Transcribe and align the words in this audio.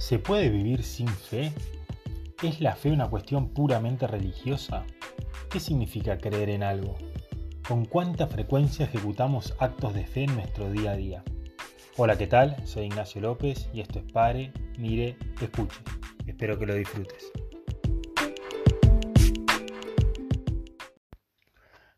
¿Se 0.00 0.18
puede 0.18 0.48
vivir 0.48 0.82
sin 0.82 1.08
fe? 1.08 1.52
¿Es 2.42 2.62
la 2.62 2.74
fe 2.74 2.90
una 2.90 3.10
cuestión 3.10 3.50
puramente 3.50 4.06
religiosa? 4.06 4.86
¿Qué 5.50 5.60
significa 5.60 6.16
creer 6.16 6.48
en 6.48 6.62
algo? 6.62 6.96
¿Con 7.68 7.84
cuánta 7.84 8.26
frecuencia 8.26 8.86
ejecutamos 8.86 9.54
actos 9.58 9.92
de 9.92 10.06
fe 10.06 10.24
en 10.24 10.34
nuestro 10.34 10.70
día 10.70 10.92
a 10.92 10.96
día? 10.96 11.22
Hola, 11.98 12.16
¿qué 12.16 12.26
tal? 12.26 12.56
Soy 12.66 12.86
Ignacio 12.86 13.20
López 13.20 13.68
y 13.74 13.82
esto 13.82 13.98
es 13.98 14.10
Pare, 14.10 14.52
Mire, 14.78 15.18
Escuche. 15.38 15.80
Espero 16.26 16.58
que 16.58 16.66
lo 16.66 16.74
disfrutes. 16.74 17.30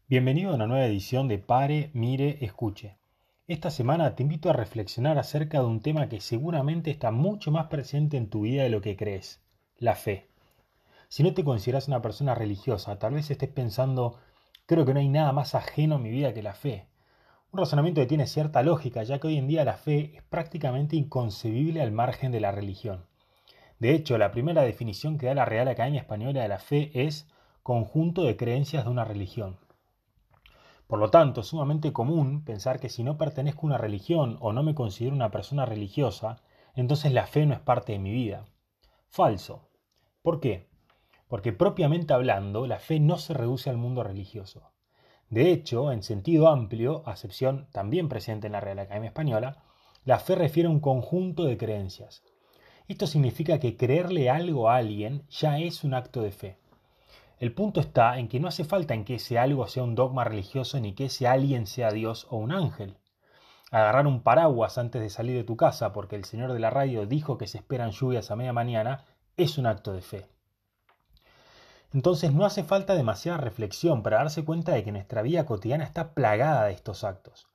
Bienvenido 0.08 0.50
a 0.50 0.56
una 0.56 0.66
nueva 0.66 0.86
edición 0.86 1.28
de 1.28 1.38
Pare, 1.38 1.92
Mire, 1.94 2.44
Escuche. 2.44 2.98
Esta 3.48 3.72
semana 3.72 4.14
te 4.14 4.22
invito 4.22 4.50
a 4.50 4.52
reflexionar 4.52 5.18
acerca 5.18 5.58
de 5.58 5.64
un 5.64 5.80
tema 5.80 6.08
que 6.08 6.20
seguramente 6.20 6.92
está 6.92 7.10
mucho 7.10 7.50
más 7.50 7.66
presente 7.66 8.16
en 8.16 8.30
tu 8.30 8.42
vida 8.42 8.62
de 8.62 8.68
lo 8.68 8.80
que 8.80 8.96
crees, 8.96 9.42
la 9.78 9.96
fe. 9.96 10.28
Si 11.08 11.24
no 11.24 11.34
te 11.34 11.42
consideras 11.42 11.88
una 11.88 12.00
persona 12.00 12.36
religiosa, 12.36 13.00
tal 13.00 13.14
vez 13.14 13.32
estés 13.32 13.48
pensando, 13.48 14.16
creo 14.66 14.86
que 14.86 14.94
no 14.94 15.00
hay 15.00 15.08
nada 15.08 15.32
más 15.32 15.56
ajeno 15.56 15.96
a 15.96 15.98
mi 15.98 16.10
vida 16.10 16.32
que 16.32 16.42
la 16.44 16.54
fe. 16.54 16.86
Un 17.50 17.58
razonamiento 17.58 18.00
que 18.00 18.06
tiene 18.06 18.28
cierta 18.28 18.62
lógica, 18.62 19.02
ya 19.02 19.18
que 19.18 19.26
hoy 19.26 19.38
en 19.38 19.48
día 19.48 19.64
la 19.64 19.76
fe 19.76 20.12
es 20.14 20.22
prácticamente 20.22 20.94
inconcebible 20.94 21.82
al 21.82 21.90
margen 21.90 22.30
de 22.30 22.40
la 22.40 22.52
religión. 22.52 23.06
De 23.80 23.92
hecho, 23.92 24.18
la 24.18 24.30
primera 24.30 24.62
definición 24.62 25.18
que 25.18 25.26
da 25.26 25.34
la 25.34 25.46
Real 25.46 25.66
Academia 25.66 26.00
Española 26.00 26.42
de 26.42 26.48
la 26.48 26.60
fe 26.60 26.92
es 26.94 27.28
conjunto 27.64 28.22
de 28.22 28.36
creencias 28.36 28.84
de 28.84 28.90
una 28.90 29.04
religión. 29.04 29.58
Por 30.92 30.98
lo 30.98 31.08
tanto, 31.08 31.40
es 31.40 31.46
sumamente 31.46 31.90
común 31.90 32.44
pensar 32.44 32.78
que 32.78 32.90
si 32.90 33.02
no 33.02 33.16
pertenezco 33.16 33.62
a 33.62 33.68
una 33.68 33.78
religión 33.78 34.36
o 34.40 34.52
no 34.52 34.62
me 34.62 34.74
considero 34.74 35.16
una 35.16 35.30
persona 35.30 35.64
religiosa, 35.64 36.42
entonces 36.74 37.14
la 37.14 37.26
fe 37.26 37.46
no 37.46 37.54
es 37.54 37.60
parte 37.60 37.92
de 37.92 37.98
mi 37.98 38.10
vida. 38.12 38.44
Falso. 39.08 39.70
¿Por 40.20 40.38
qué? 40.38 40.68
Porque 41.28 41.54
propiamente 41.54 42.12
hablando, 42.12 42.66
la 42.66 42.78
fe 42.78 43.00
no 43.00 43.16
se 43.16 43.32
reduce 43.32 43.70
al 43.70 43.78
mundo 43.78 44.02
religioso. 44.02 44.70
De 45.30 45.50
hecho, 45.50 45.92
en 45.92 46.02
sentido 46.02 46.48
amplio, 46.48 47.02
acepción 47.06 47.68
también 47.72 48.10
presente 48.10 48.48
en 48.48 48.52
la 48.52 48.60
Real 48.60 48.80
Academia 48.80 49.08
Española, 49.08 49.64
la 50.04 50.18
fe 50.18 50.34
refiere 50.34 50.66
a 50.66 50.72
un 50.72 50.80
conjunto 50.80 51.44
de 51.44 51.56
creencias. 51.56 52.22
Esto 52.86 53.06
significa 53.06 53.58
que 53.58 53.78
creerle 53.78 54.28
algo 54.28 54.68
a 54.68 54.76
alguien 54.76 55.22
ya 55.30 55.58
es 55.58 55.84
un 55.84 55.94
acto 55.94 56.20
de 56.20 56.32
fe. 56.32 56.61
El 57.42 57.52
punto 57.52 57.80
está 57.80 58.18
en 58.18 58.28
que 58.28 58.38
no 58.38 58.46
hace 58.46 58.62
falta 58.62 58.94
en 58.94 59.04
que 59.04 59.16
ese 59.16 59.36
algo 59.36 59.66
sea 59.66 59.82
un 59.82 59.96
dogma 59.96 60.22
religioso 60.22 60.78
ni 60.78 60.94
que 60.94 61.06
ese 61.06 61.26
alguien 61.26 61.66
sea 61.66 61.90
Dios 61.90 62.28
o 62.30 62.36
un 62.36 62.52
ángel. 62.52 62.98
Agarrar 63.72 64.06
un 64.06 64.22
paraguas 64.22 64.78
antes 64.78 65.02
de 65.02 65.10
salir 65.10 65.34
de 65.34 65.42
tu 65.42 65.56
casa 65.56 65.92
porque 65.92 66.14
el 66.14 66.24
señor 66.24 66.52
de 66.52 66.60
la 66.60 66.70
radio 66.70 67.04
dijo 67.04 67.38
que 67.38 67.48
se 67.48 67.58
esperan 67.58 67.90
lluvias 67.90 68.30
a 68.30 68.36
media 68.36 68.52
mañana 68.52 69.06
es 69.36 69.58
un 69.58 69.66
acto 69.66 69.92
de 69.92 70.02
fe. 70.02 70.28
Entonces 71.92 72.32
no 72.32 72.44
hace 72.44 72.62
falta 72.62 72.94
demasiada 72.94 73.38
reflexión 73.38 74.04
para 74.04 74.18
darse 74.18 74.44
cuenta 74.44 74.70
de 74.70 74.84
que 74.84 74.92
nuestra 74.92 75.20
vida 75.22 75.44
cotidiana 75.44 75.82
está 75.82 76.14
plagada 76.14 76.66
de 76.66 76.74
estos 76.74 77.02
actos. 77.02 77.48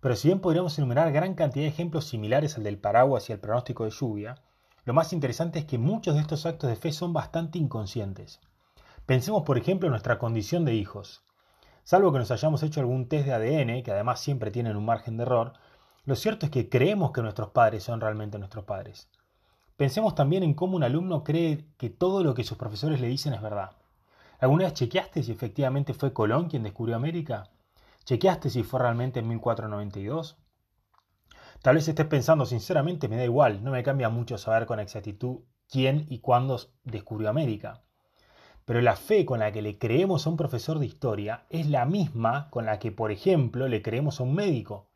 Pero 0.00 0.16
si 0.16 0.26
bien 0.26 0.40
podríamos 0.40 0.76
enumerar 0.76 1.12
gran 1.12 1.34
cantidad 1.34 1.66
de 1.66 1.70
ejemplos 1.70 2.06
similares 2.06 2.56
al 2.56 2.64
del 2.64 2.78
paraguas 2.78 3.30
y 3.30 3.32
al 3.32 3.38
pronóstico 3.38 3.84
de 3.84 3.90
lluvia, 3.90 4.42
lo 4.84 4.92
más 4.92 5.12
interesante 5.12 5.60
es 5.60 5.66
que 5.66 5.78
muchos 5.78 6.16
de 6.16 6.20
estos 6.20 6.46
actos 6.46 6.68
de 6.68 6.74
fe 6.74 6.90
son 6.90 7.12
bastante 7.12 7.60
inconscientes. 7.60 8.40
Pensemos, 9.06 9.42
por 9.42 9.58
ejemplo, 9.58 9.86
en 9.86 9.90
nuestra 9.90 10.18
condición 10.18 10.64
de 10.64 10.74
hijos. 10.74 11.22
Salvo 11.82 12.10
que 12.10 12.18
nos 12.18 12.30
hayamos 12.30 12.62
hecho 12.62 12.80
algún 12.80 13.06
test 13.06 13.26
de 13.26 13.34
ADN, 13.34 13.82
que 13.82 13.92
además 13.92 14.20
siempre 14.20 14.50
tienen 14.50 14.76
un 14.76 14.86
margen 14.86 15.18
de 15.18 15.24
error, 15.24 15.52
lo 16.06 16.16
cierto 16.16 16.46
es 16.46 16.52
que 16.52 16.70
creemos 16.70 17.12
que 17.12 17.20
nuestros 17.20 17.50
padres 17.50 17.82
son 17.82 18.00
realmente 18.00 18.38
nuestros 18.38 18.64
padres. 18.64 19.10
Pensemos 19.76 20.14
también 20.14 20.42
en 20.42 20.54
cómo 20.54 20.76
un 20.76 20.84
alumno 20.84 21.22
cree 21.22 21.66
que 21.76 21.90
todo 21.90 22.24
lo 22.24 22.32
que 22.32 22.44
sus 22.44 22.56
profesores 22.56 22.98
le 23.00 23.08
dicen 23.08 23.34
es 23.34 23.42
verdad. 23.42 23.72
¿Alguna 24.38 24.64
vez 24.64 24.74
chequeaste 24.74 25.22
si 25.22 25.32
efectivamente 25.32 25.92
fue 25.92 26.14
Colón 26.14 26.48
quien 26.48 26.62
descubrió 26.62 26.96
América? 26.96 27.50
¿Chequeaste 28.04 28.48
si 28.48 28.62
fue 28.62 28.80
realmente 28.80 29.20
en 29.20 29.28
1492? 29.28 30.38
Tal 31.60 31.74
vez 31.74 31.88
estés 31.88 32.06
pensando, 32.06 32.46
sinceramente, 32.46 33.08
me 33.08 33.16
da 33.16 33.24
igual, 33.24 33.62
no 33.62 33.70
me 33.70 33.82
cambia 33.82 34.08
mucho 34.08 34.38
saber 34.38 34.64
con 34.64 34.80
exactitud 34.80 35.40
quién 35.68 36.06
y 36.08 36.20
cuándo 36.20 36.58
descubrió 36.84 37.28
América. 37.28 37.82
Pero 38.64 38.80
la 38.80 38.96
fe 38.96 39.26
con 39.26 39.40
la 39.40 39.52
que 39.52 39.62
le 39.62 39.78
creemos 39.78 40.26
a 40.26 40.30
un 40.30 40.36
profesor 40.36 40.78
de 40.78 40.86
historia 40.86 41.44
es 41.50 41.68
la 41.68 41.84
misma 41.84 42.48
con 42.50 42.64
la 42.64 42.78
que, 42.78 42.92
por 42.92 43.12
ejemplo, 43.12 43.68
le 43.68 43.82
creemos 43.82 44.20
a 44.20 44.22
un 44.22 44.34
médico. 44.34 44.86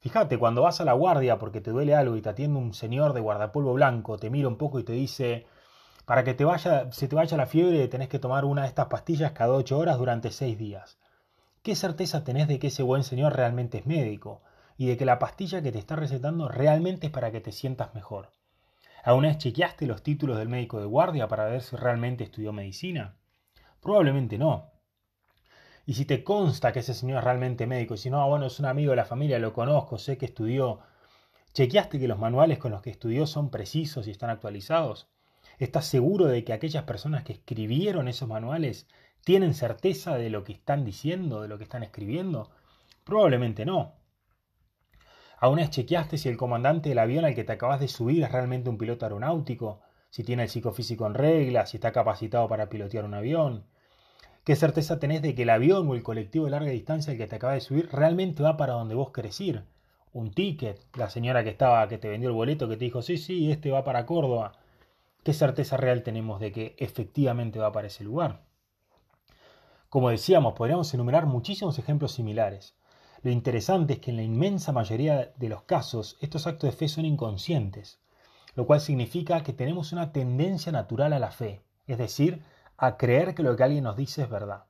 Fíjate, 0.00 0.38
cuando 0.38 0.62
vas 0.62 0.80
a 0.80 0.84
la 0.84 0.94
guardia 0.94 1.38
porque 1.38 1.60
te 1.60 1.70
duele 1.70 1.94
algo 1.94 2.16
y 2.16 2.22
te 2.22 2.30
atiende 2.30 2.58
un 2.58 2.74
señor 2.74 3.12
de 3.12 3.20
guardapolvo 3.20 3.74
blanco, 3.74 4.18
te 4.18 4.30
mira 4.30 4.48
un 4.48 4.56
poco 4.56 4.80
y 4.80 4.82
te 4.82 4.92
dice, 4.92 5.46
para 6.06 6.24
que 6.24 6.34
te 6.34 6.44
vaya, 6.44 6.90
se 6.90 7.06
te 7.06 7.14
vaya 7.14 7.36
la 7.36 7.46
fiebre 7.46 7.86
tenés 7.86 8.08
que 8.08 8.18
tomar 8.18 8.44
una 8.44 8.62
de 8.62 8.68
estas 8.68 8.86
pastillas 8.86 9.32
cada 9.32 9.52
ocho 9.52 9.78
horas 9.78 9.98
durante 9.98 10.32
seis 10.32 10.58
días. 10.58 10.98
¿Qué 11.62 11.76
certeza 11.76 12.24
tenés 12.24 12.48
de 12.48 12.58
que 12.58 12.68
ese 12.68 12.82
buen 12.82 13.04
señor 13.04 13.36
realmente 13.36 13.78
es 13.78 13.86
médico? 13.86 14.40
Y 14.78 14.86
de 14.86 14.96
que 14.96 15.04
la 15.04 15.18
pastilla 15.18 15.62
que 15.62 15.70
te 15.70 15.78
está 15.78 15.94
recetando 15.94 16.48
realmente 16.48 17.08
es 17.08 17.12
para 17.12 17.30
que 17.30 17.42
te 17.42 17.52
sientas 17.52 17.94
mejor. 17.94 18.30
¿Alguna 19.02 19.28
vez 19.28 19.38
chequeaste 19.38 19.86
los 19.86 20.02
títulos 20.02 20.36
del 20.36 20.48
médico 20.48 20.78
de 20.78 20.86
guardia 20.86 21.26
para 21.28 21.46
ver 21.46 21.62
si 21.62 21.76
realmente 21.76 22.24
estudió 22.24 22.52
medicina? 22.52 23.16
Probablemente 23.80 24.36
no. 24.36 24.70
Y 25.86 25.94
si 25.94 26.04
te 26.04 26.22
consta 26.22 26.72
que 26.72 26.80
ese 26.80 26.94
señor 26.94 27.18
es 27.18 27.24
realmente 27.24 27.66
médico, 27.66 27.94
y 27.94 27.98
si 27.98 28.10
no, 28.10 28.28
bueno, 28.28 28.46
es 28.46 28.60
un 28.60 28.66
amigo 28.66 28.90
de 28.90 28.96
la 28.96 29.04
familia, 29.04 29.38
lo 29.38 29.52
conozco, 29.52 29.98
sé 29.98 30.18
que 30.18 30.26
estudió, 30.26 30.80
¿chequeaste 31.54 31.98
que 31.98 32.08
los 32.08 32.18
manuales 32.18 32.58
con 32.58 32.72
los 32.72 32.82
que 32.82 32.90
estudió 32.90 33.26
son 33.26 33.50
precisos 33.50 34.06
y 34.06 34.10
están 34.10 34.30
actualizados? 34.30 35.08
¿Estás 35.58 35.86
seguro 35.86 36.26
de 36.26 36.44
que 36.44 36.52
aquellas 36.52 36.84
personas 36.84 37.24
que 37.24 37.32
escribieron 37.32 38.08
esos 38.08 38.28
manuales 38.28 38.86
tienen 39.24 39.54
certeza 39.54 40.16
de 40.16 40.30
lo 40.30 40.44
que 40.44 40.52
están 40.52 40.84
diciendo, 40.84 41.42
de 41.42 41.48
lo 41.48 41.58
que 41.58 41.64
están 41.64 41.82
escribiendo? 41.82 42.50
Probablemente 43.04 43.64
no. 43.64 43.99
¿Aún 45.42 45.56
vez 45.56 45.70
chequeaste 45.70 46.18
si 46.18 46.28
el 46.28 46.36
comandante 46.36 46.90
del 46.90 46.98
avión 46.98 47.24
al 47.24 47.34
que 47.34 47.44
te 47.44 47.52
acabas 47.52 47.80
de 47.80 47.88
subir 47.88 48.22
es 48.22 48.30
realmente 48.30 48.68
un 48.68 48.76
piloto 48.76 49.06
aeronáutico? 49.06 49.80
Si 50.10 50.22
tiene 50.22 50.42
el 50.42 50.50
psicofísico 50.50 51.06
en 51.06 51.14
regla, 51.14 51.64
si 51.64 51.78
está 51.78 51.92
capacitado 51.92 52.46
para 52.46 52.68
pilotear 52.68 53.06
un 53.06 53.14
avión. 53.14 53.64
¿Qué 54.44 54.54
certeza 54.54 54.98
tenés 54.98 55.22
de 55.22 55.34
que 55.34 55.44
el 55.44 55.50
avión 55.50 55.88
o 55.88 55.94
el 55.94 56.02
colectivo 56.02 56.44
de 56.44 56.50
larga 56.50 56.70
distancia 56.70 57.12
al 57.12 57.16
que 57.16 57.26
te 57.26 57.36
acabas 57.36 57.54
de 57.54 57.60
subir 57.62 57.88
realmente 57.90 58.42
va 58.42 58.58
para 58.58 58.74
donde 58.74 58.94
vos 58.94 59.12
querés 59.12 59.40
ir? 59.40 59.64
Un 60.12 60.30
ticket, 60.30 60.78
la 60.94 61.08
señora 61.08 61.42
que 61.42 61.50
estaba, 61.50 61.88
que 61.88 61.96
te 61.96 62.10
vendió 62.10 62.28
el 62.28 62.34
boleto, 62.34 62.68
que 62.68 62.76
te 62.76 62.84
dijo, 62.84 63.00
sí, 63.00 63.16
sí, 63.16 63.50
este 63.50 63.70
va 63.70 63.82
para 63.82 64.04
Córdoba. 64.04 64.52
¿Qué 65.24 65.32
certeza 65.32 65.78
real 65.78 66.02
tenemos 66.02 66.38
de 66.40 66.52
que 66.52 66.76
efectivamente 66.78 67.58
va 67.58 67.72
para 67.72 67.86
ese 67.86 68.04
lugar? 68.04 68.42
Como 69.88 70.10
decíamos, 70.10 70.52
podríamos 70.52 70.92
enumerar 70.92 71.24
muchísimos 71.24 71.78
ejemplos 71.78 72.12
similares. 72.12 72.74
Lo 73.22 73.30
interesante 73.30 73.94
es 73.94 73.98
que 73.98 74.10
en 74.10 74.16
la 74.16 74.22
inmensa 74.22 74.72
mayoría 74.72 75.32
de 75.36 75.48
los 75.50 75.62
casos 75.64 76.16
estos 76.20 76.46
actos 76.46 76.70
de 76.70 76.76
fe 76.76 76.88
son 76.88 77.04
inconscientes, 77.04 78.00
lo 78.54 78.66
cual 78.66 78.80
significa 78.80 79.42
que 79.42 79.52
tenemos 79.52 79.92
una 79.92 80.10
tendencia 80.10 80.72
natural 80.72 81.12
a 81.12 81.18
la 81.18 81.30
fe, 81.30 81.62
es 81.86 81.98
decir, 81.98 82.42
a 82.78 82.96
creer 82.96 83.34
que 83.34 83.42
lo 83.42 83.56
que 83.56 83.62
alguien 83.62 83.84
nos 83.84 83.96
dice 83.96 84.22
es 84.22 84.30
verdad. 84.30 84.64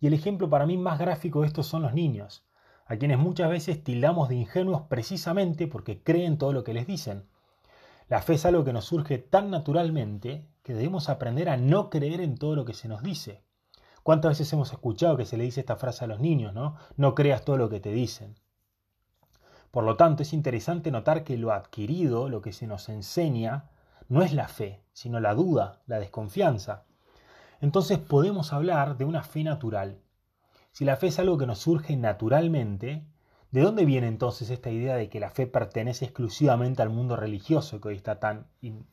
Y 0.00 0.06
el 0.06 0.14
ejemplo 0.14 0.48
para 0.48 0.64
mí 0.64 0.78
más 0.78 0.98
gráfico 0.98 1.42
de 1.42 1.48
esto 1.48 1.62
son 1.62 1.82
los 1.82 1.92
niños, 1.92 2.46
a 2.86 2.96
quienes 2.96 3.18
muchas 3.18 3.50
veces 3.50 3.84
tildamos 3.84 4.30
de 4.30 4.36
ingenuos 4.36 4.82
precisamente 4.88 5.66
porque 5.66 6.02
creen 6.02 6.38
todo 6.38 6.54
lo 6.54 6.64
que 6.64 6.74
les 6.74 6.86
dicen. 6.86 7.26
La 8.08 8.22
fe 8.22 8.34
es 8.34 8.46
algo 8.46 8.64
que 8.64 8.72
nos 8.72 8.86
surge 8.86 9.18
tan 9.18 9.50
naturalmente 9.50 10.46
que 10.62 10.72
debemos 10.72 11.10
aprender 11.10 11.50
a 11.50 11.58
no 11.58 11.90
creer 11.90 12.22
en 12.22 12.36
todo 12.36 12.56
lo 12.56 12.64
que 12.64 12.74
se 12.74 12.88
nos 12.88 13.02
dice. 13.02 13.42
¿Cuántas 14.04 14.32
veces 14.32 14.52
hemos 14.52 14.70
escuchado 14.70 15.16
que 15.16 15.24
se 15.24 15.38
le 15.38 15.44
dice 15.44 15.60
esta 15.60 15.76
frase 15.76 16.04
a 16.04 16.06
los 16.06 16.20
niños, 16.20 16.52
no? 16.52 16.76
No 16.98 17.14
creas 17.14 17.42
todo 17.42 17.56
lo 17.56 17.70
que 17.70 17.80
te 17.80 17.90
dicen. 17.90 18.36
Por 19.70 19.82
lo 19.82 19.96
tanto, 19.96 20.22
es 20.22 20.34
interesante 20.34 20.90
notar 20.90 21.24
que 21.24 21.38
lo 21.38 21.52
adquirido, 21.52 22.28
lo 22.28 22.42
que 22.42 22.52
se 22.52 22.66
nos 22.66 22.90
enseña, 22.90 23.70
no 24.10 24.20
es 24.20 24.34
la 24.34 24.46
fe, 24.46 24.84
sino 24.92 25.20
la 25.20 25.34
duda, 25.34 25.80
la 25.86 25.98
desconfianza. 25.98 26.84
Entonces 27.62 27.98
podemos 27.98 28.52
hablar 28.52 28.98
de 28.98 29.06
una 29.06 29.22
fe 29.22 29.42
natural. 29.42 30.02
Si 30.70 30.84
la 30.84 30.96
fe 30.96 31.06
es 31.06 31.18
algo 31.18 31.38
que 31.38 31.46
nos 31.46 31.60
surge 31.60 31.96
naturalmente, 31.96 33.06
¿de 33.52 33.62
dónde 33.62 33.86
viene 33.86 34.08
entonces 34.08 34.50
esta 34.50 34.68
idea 34.68 34.96
de 34.96 35.08
que 35.08 35.18
la 35.18 35.30
fe 35.30 35.46
pertenece 35.46 36.04
exclusivamente 36.04 36.82
al 36.82 36.90
mundo 36.90 37.16
religioso 37.16 37.80
que 37.80 37.88
hoy 37.88 37.96
está 37.96 38.20
tan, 38.20 38.48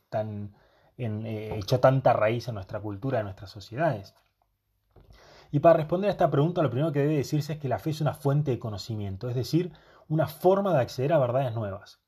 tan 0.08 0.56
eh, 0.98 1.58
hecho 1.58 1.82
tanta 1.82 2.14
raíz 2.14 2.48
en 2.48 2.56
nuestra 2.56 2.80
cultura, 2.80 3.20
en 3.20 3.26
nuestras 3.26 3.52
sociedades? 3.52 4.16
Y 5.52 5.60
para 5.60 5.78
responder 5.78 6.08
a 6.08 6.12
esta 6.12 6.32
pregunta, 6.32 6.62
lo 6.62 6.70
primero 6.70 6.94
que 6.94 7.00
debe 7.00 7.18
decirse 7.18 7.54
es 7.54 7.60
que 7.60 7.68
la 7.68 7.80
fe 7.80 7.90
es 7.90 8.00
una 8.00 8.14
fuente 8.14 8.52
de 8.52 8.60
conocimiento, 8.60 9.28
es 9.28 9.36
decir, 9.36 9.74
una 10.08 10.28
forma 10.28 10.74
de 10.74 10.80
acceder 10.80 11.12
a 11.12 11.20
verdades 11.20 11.54
nuevas. 11.54 12.00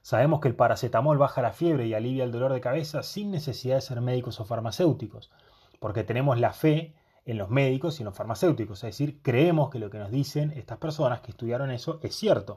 Sabemos 0.00 0.40
que 0.40 0.48
el 0.48 0.56
paracetamol 0.56 1.18
baja 1.18 1.42
la 1.42 1.52
fiebre 1.52 1.86
y 1.86 1.92
alivia 1.92 2.24
el 2.24 2.32
dolor 2.32 2.52
de 2.52 2.60
cabeza 2.60 3.02
sin 3.02 3.30
necesidad 3.30 3.74
de 3.74 3.80
ser 3.82 4.00
médicos 4.00 4.40
o 4.40 4.44
farmacéuticos, 4.44 5.30
porque 5.78 6.04
tenemos 6.04 6.38
la 6.38 6.52
fe 6.52 6.94
en 7.26 7.38
los 7.38 7.50
médicos 7.50 7.98
y 7.98 8.02
en 8.02 8.06
los 8.06 8.16
farmacéuticos, 8.16 8.78
es 8.84 8.96
decir, 8.96 9.20
creemos 9.20 9.68
que 9.68 9.78
lo 9.78 9.90
que 9.90 9.98
nos 9.98 10.10
dicen 10.10 10.52
estas 10.52 10.78
personas 10.78 11.20
que 11.20 11.32
estudiaron 11.32 11.70
eso 11.70 11.98
es 12.02 12.14
cierto. 12.14 12.56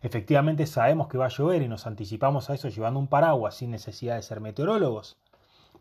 Efectivamente 0.00 0.66
sabemos 0.66 1.06
que 1.06 1.18
va 1.18 1.26
a 1.26 1.28
llover 1.28 1.62
y 1.62 1.68
nos 1.68 1.86
anticipamos 1.86 2.50
a 2.50 2.54
eso 2.54 2.68
llevando 2.68 2.98
un 2.98 3.06
paraguas 3.06 3.54
sin 3.54 3.70
necesidad 3.70 4.16
de 4.16 4.22
ser 4.22 4.40
meteorólogos, 4.40 5.18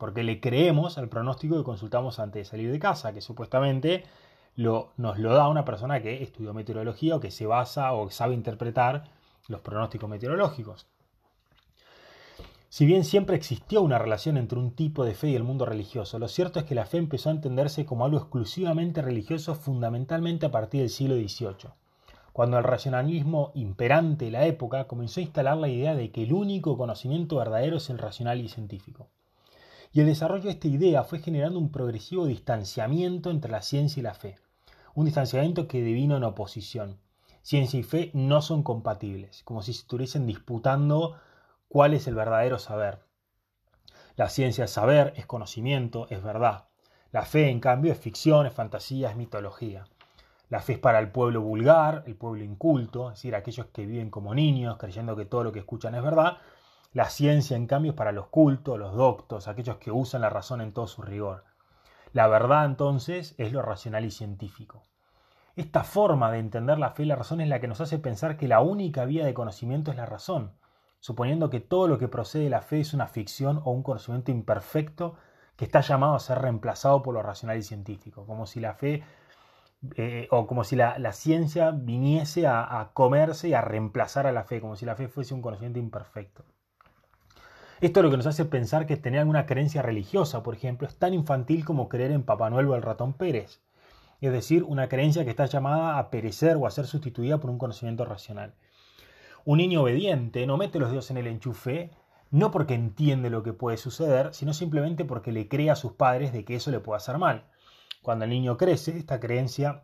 porque 0.02 0.24
le 0.24 0.40
creemos 0.40 0.98
al 0.98 1.10
pronóstico 1.10 1.58
que 1.58 1.64
consultamos 1.64 2.18
antes 2.18 2.40
de 2.40 2.50
salir 2.50 2.72
de 2.72 2.80
casa, 2.80 3.14
que 3.14 3.22
supuestamente 3.22 4.04
lo, 4.56 4.94
nos 4.98 5.20
lo 5.20 5.32
da 5.32 5.48
una 5.48 5.64
persona 5.64 6.02
que 6.02 6.24
estudió 6.24 6.56
meteorología 6.56 7.16
o 7.16 7.20
que 7.20 7.30
se 7.30 7.46
basa 7.46 7.94
o 7.94 8.10
sabe 8.10 8.34
interpretar 8.34 9.04
los 9.48 9.62
pronósticos 9.62 10.10
meteorológicos. 10.10 10.88
Si 12.68 12.88
bien 12.88 13.04
siempre 13.04 13.36
existió 13.36 13.84
una 13.84 14.00
relación 14.00 14.38
entre 14.38 14.58
un 14.58 14.72
tipo 14.72 15.06
de 15.06 15.14
fe 15.14 15.28
y 15.28 15.36
el 15.36 15.44
mundo 15.44 15.68
religioso, 15.68 16.18
lo 16.18 16.28
cierto 16.28 16.58
es 16.58 16.66
que 16.66 16.74
la 16.74 16.88
fe 16.88 16.98
empezó 16.98 17.30
a 17.30 17.34
entenderse 17.34 17.86
como 17.86 18.04
algo 18.04 18.18
exclusivamente 18.18 19.04
religioso 19.04 19.54
fundamentalmente 19.54 20.48
a 20.48 20.52
partir 20.52 20.82
del 20.82 20.90
siglo 20.90 21.14
XVIII, 21.14 21.76
cuando 22.34 22.58
el 22.58 22.64
racionalismo 22.64 23.52
imperante 23.54 24.26
de 24.26 24.32
la 24.32 24.48
época 24.48 24.88
comenzó 24.88 25.20
a 25.20 25.24
instalar 25.24 25.58
la 25.58 25.70
idea 25.70 25.94
de 25.94 26.10
que 26.10 26.24
el 26.24 26.34
único 26.34 26.76
conocimiento 26.76 27.36
verdadero 27.36 27.78
es 27.78 27.92
el 27.92 28.00
racional 28.00 28.42
y 28.42 28.50
científico. 28.50 29.08
Y 29.94 30.00
el 30.00 30.06
desarrollo 30.06 30.46
de 30.46 30.52
esta 30.52 30.70
idea 30.70 31.04
fue 31.04 31.20
generando 31.20 31.60
un 31.60 31.70
progresivo 31.70 32.26
distanciamiento 32.26 33.30
entre 33.30 33.52
la 33.52 33.62
ciencia 33.62 34.00
y 34.00 34.04
la 34.04 34.14
fe, 34.14 34.38
un 34.96 35.04
distanciamiento 35.04 35.68
que 35.68 35.82
devino 35.82 36.16
en 36.16 36.24
oposición. 36.24 36.98
Ciencia 37.42 37.80
y 37.80 37.84
fe 37.84 38.10
no 38.14 38.42
son 38.42 38.64
compatibles, 38.64 39.44
como 39.44 39.62
si 39.62 39.72
estuviesen 39.72 40.26
disputando 40.28 41.20
cuál 41.68 41.94
es 41.94 42.08
el 42.08 42.16
verdadero 42.16 42.58
saber. 42.58 43.00
La 44.16 44.30
ciencia 44.30 44.66
es 44.66 44.72
saber, 44.72 45.14
es 45.18 45.26
conocimiento, 45.26 46.08
es 46.10 46.24
verdad. 46.24 46.66
La 47.12 47.26
fe, 47.26 47.50
en 47.50 47.60
cambio, 47.60 47.92
es 47.92 48.00
ficción, 48.00 48.46
es 48.46 48.54
fantasía, 48.54 49.10
es 49.10 49.18
mitología. 49.18 49.86
La 50.48 50.62
fe 50.62 50.74
es 50.74 50.80
para 50.80 51.00
el 51.00 51.12
pueblo 51.12 51.42
vulgar, 51.42 52.04
el 52.08 52.16
pueblo 52.16 52.44
inculto, 52.44 53.10
es 53.10 53.18
decir, 53.18 53.36
aquellos 53.36 53.66
que 53.68 53.86
viven 53.86 54.10
como 54.10 54.34
niños, 54.36 54.78
creyendo 54.78 55.18
que 55.18 55.26
todo 55.26 55.44
lo 55.44 55.52
que 55.52 55.60
escuchan 55.60 55.96
es 55.96 56.04
verdad. 56.04 56.38
La 56.94 57.10
ciencia, 57.10 57.56
en 57.56 57.68
cambio, 57.68 57.92
es 57.92 57.98
para 57.98 58.12
los 58.12 58.28
cultos, 58.28 58.78
los 58.78 58.94
doctos, 58.96 59.48
aquellos 59.48 59.78
que 59.78 59.92
usan 59.92 60.22
la 60.22 60.30
razón 60.30 60.60
en 60.60 60.74
todo 60.74 60.88
su 60.88 61.02
rigor. 61.02 61.46
La 62.12 62.28
verdad, 62.28 62.66
entonces, 62.66 63.34
es 63.38 63.54
lo 63.54 63.62
racional 63.62 64.04
y 64.04 64.12
científico. 64.12 64.84
Esta 65.56 65.84
forma 65.84 66.32
de 66.32 66.40
entender 66.40 66.78
la 66.80 66.92
fe 66.92 67.04
y 67.04 67.06
la 67.06 67.16
razón 67.16 67.40
es 67.40 67.48
la 67.48 67.62
que 67.62 67.68
nos 67.68 67.80
hace 67.80 67.98
pensar 68.00 68.36
que 68.36 68.48
la 68.48 68.62
única 68.62 69.06
vía 69.06 69.26
de 69.26 69.34
conocimiento 69.34 69.92
es 69.92 69.98
la 69.98 70.06
razón, 70.06 70.52
suponiendo 71.00 71.50
que 71.50 71.62
todo 71.62 71.88
lo 71.88 71.98
que 71.98 72.08
procede 72.10 72.46
de 72.46 72.50
la 72.50 72.62
fe 72.62 72.82
es 72.82 72.94
una 72.94 73.08
ficción 73.08 73.62
o 73.64 73.72
un 73.72 73.84
conocimiento 73.84 74.32
imperfecto 74.32 75.16
que 75.56 75.66
está 75.66 75.82
llamado 75.82 76.16
a 76.16 76.20
ser 76.20 76.40
reemplazado 76.40 77.02
por 77.04 77.14
lo 77.14 77.24
racional 77.24 77.58
y 77.58 77.64
científico, 77.64 78.26
como 78.26 78.46
si 78.46 78.60
la 78.60 78.74
fe 78.74 79.04
eh, 79.96 80.28
o 80.30 80.46
como 80.46 80.64
si 80.64 80.76
la, 80.76 81.14
ciencia 81.14 81.72
viniese 81.72 82.48
a, 82.48 82.92
comerse 82.94 83.50
y 83.50 83.54
a 83.54 83.62
reemplazar 83.62 84.28
a 84.28 84.32
la 84.32 84.44
fe, 84.44 84.62
como 84.62 84.76
si 84.76 84.86
la 84.86 84.96
fe 84.96 85.08
fuese 85.08 85.34
un 85.34 85.42
conocimiento 85.42 85.80
imperfecto. 85.80 86.46
Esto 87.82 88.00
es 88.00 88.04
lo 88.04 88.12
que 88.12 88.18
nos 88.18 88.28
hace 88.28 88.46
pensar 88.46 88.86
que 88.86 88.96
tener 88.96 89.22
alguna 89.22 89.48
creencia 89.48 89.82
religiosa, 89.82 90.44
por 90.44 90.54
ejemplo, 90.54 90.88
es 90.88 90.98
tan 90.98 91.16
infantil 91.16 91.66
como 91.66 91.90
creer 91.90 92.12
en 92.12 92.22
Papá 92.22 92.48
Noel 92.52 92.68
o 92.68 92.76
el 92.76 92.84
ratón 92.84 93.14
Pérez, 93.14 93.60
es 94.22 94.32
decir, 94.32 94.64
una 94.64 94.88
creencia 94.88 95.24
que 95.24 95.32
está 95.32 95.48
llamada 95.48 95.98
a 95.98 96.12
perecer 96.12 96.58
o 96.58 96.68
a 96.68 96.72
ser 96.72 96.86
sustituida 96.86 97.40
por 97.40 97.50
un 97.50 97.58
conocimiento 97.58 98.06
racional. 98.06 98.54
Un 99.46 99.58
niño 99.58 99.82
obediente 99.82 100.46
no 100.46 100.58
mete 100.58 100.78
los 100.78 100.92
dedos 100.92 101.10
en 101.10 101.18
el 101.18 101.26
enchufe 101.26 101.90
no 102.30 102.52
porque 102.52 102.76
entiende 102.76 103.32
lo 103.32 103.42
que 103.42 103.52
puede 103.52 103.78
suceder, 103.78 104.34
sino 104.34 104.54
simplemente 104.54 105.04
porque 105.04 105.32
le 105.32 105.48
cree 105.50 105.70
a 105.70 105.76
sus 105.76 105.94
padres 105.94 106.32
de 106.32 106.46
que 106.46 106.56
eso 106.56 106.70
le 106.70 106.80
puede 106.80 106.98
hacer 106.98 107.18
mal. 107.18 107.46
Cuando 108.04 108.26
el 108.26 108.32
niño 108.32 108.58
crece, 108.58 108.98
esta 108.98 109.20
creencia 109.20 109.84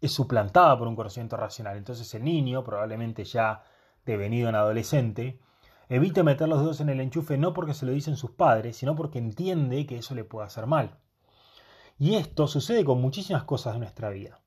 es 0.00 0.12
suplantada 0.12 0.76
por 0.76 0.86
un 0.86 0.96
conocimiento 0.96 1.36
racional. 1.36 1.78
Entonces 1.78 2.12
el 2.14 2.24
niño, 2.24 2.62
probablemente 2.62 3.24
ya 3.24 3.62
devenido 4.04 4.48
en 4.48 4.54
adolescente, 4.56 5.38
evita 5.88 6.22
meter 6.22 6.48
los 6.48 6.60
dedos 6.60 6.80
en 6.80 6.88
el 6.88 7.00
enchufe 7.00 7.38
no 7.38 7.52
porque 7.52 7.74
se 7.74 7.86
lo 7.86 7.92
dicen 7.92 8.16
sus 8.16 8.32
padres, 8.32 8.76
sino 8.76 8.96
porque 8.96 9.18
entiende 9.18 9.86
que 9.86 9.98
eso 9.98 10.14
le 10.14 10.24
puede 10.24 10.46
hacer 10.46 10.66
mal. 10.66 10.98
Y 11.98 12.16
esto 12.16 12.46
sucede 12.46 12.84
con 12.84 13.00
muchísimas 13.00 13.44
cosas 13.44 13.74
de 13.74 13.80
nuestra 13.80 14.10
vida. 14.10 14.40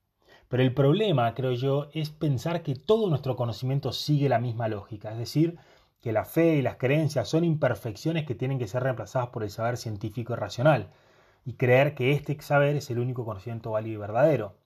Pero 0.48 0.62
el 0.62 0.74
problema, 0.74 1.32
creo 1.34 1.52
yo, 1.52 1.88
es 1.92 2.10
pensar 2.10 2.62
que 2.62 2.74
todo 2.74 3.08
nuestro 3.08 3.36
conocimiento 3.36 3.92
sigue 3.92 4.28
la 4.28 4.40
misma 4.40 4.68
lógica, 4.68 5.12
es 5.12 5.18
decir, 5.18 5.58
que 6.00 6.12
la 6.12 6.24
fe 6.24 6.56
y 6.56 6.62
las 6.62 6.76
creencias 6.76 7.28
son 7.28 7.44
imperfecciones 7.44 8.26
que 8.26 8.34
tienen 8.34 8.58
que 8.58 8.68
ser 8.68 8.82
reemplazadas 8.82 9.28
por 9.28 9.42
el 9.42 9.50
saber 9.50 9.76
científico 9.76 10.32
y 10.32 10.36
racional, 10.36 10.90
y 11.44 11.54
creer 11.54 11.94
que 11.94 12.12
este 12.12 12.40
saber 12.40 12.76
es 12.76 12.90
el 12.90 12.98
único 12.98 13.24
conocimiento 13.24 13.72
válido 13.72 13.94
y 13.94 14.00
verdadero. 14.00 14.56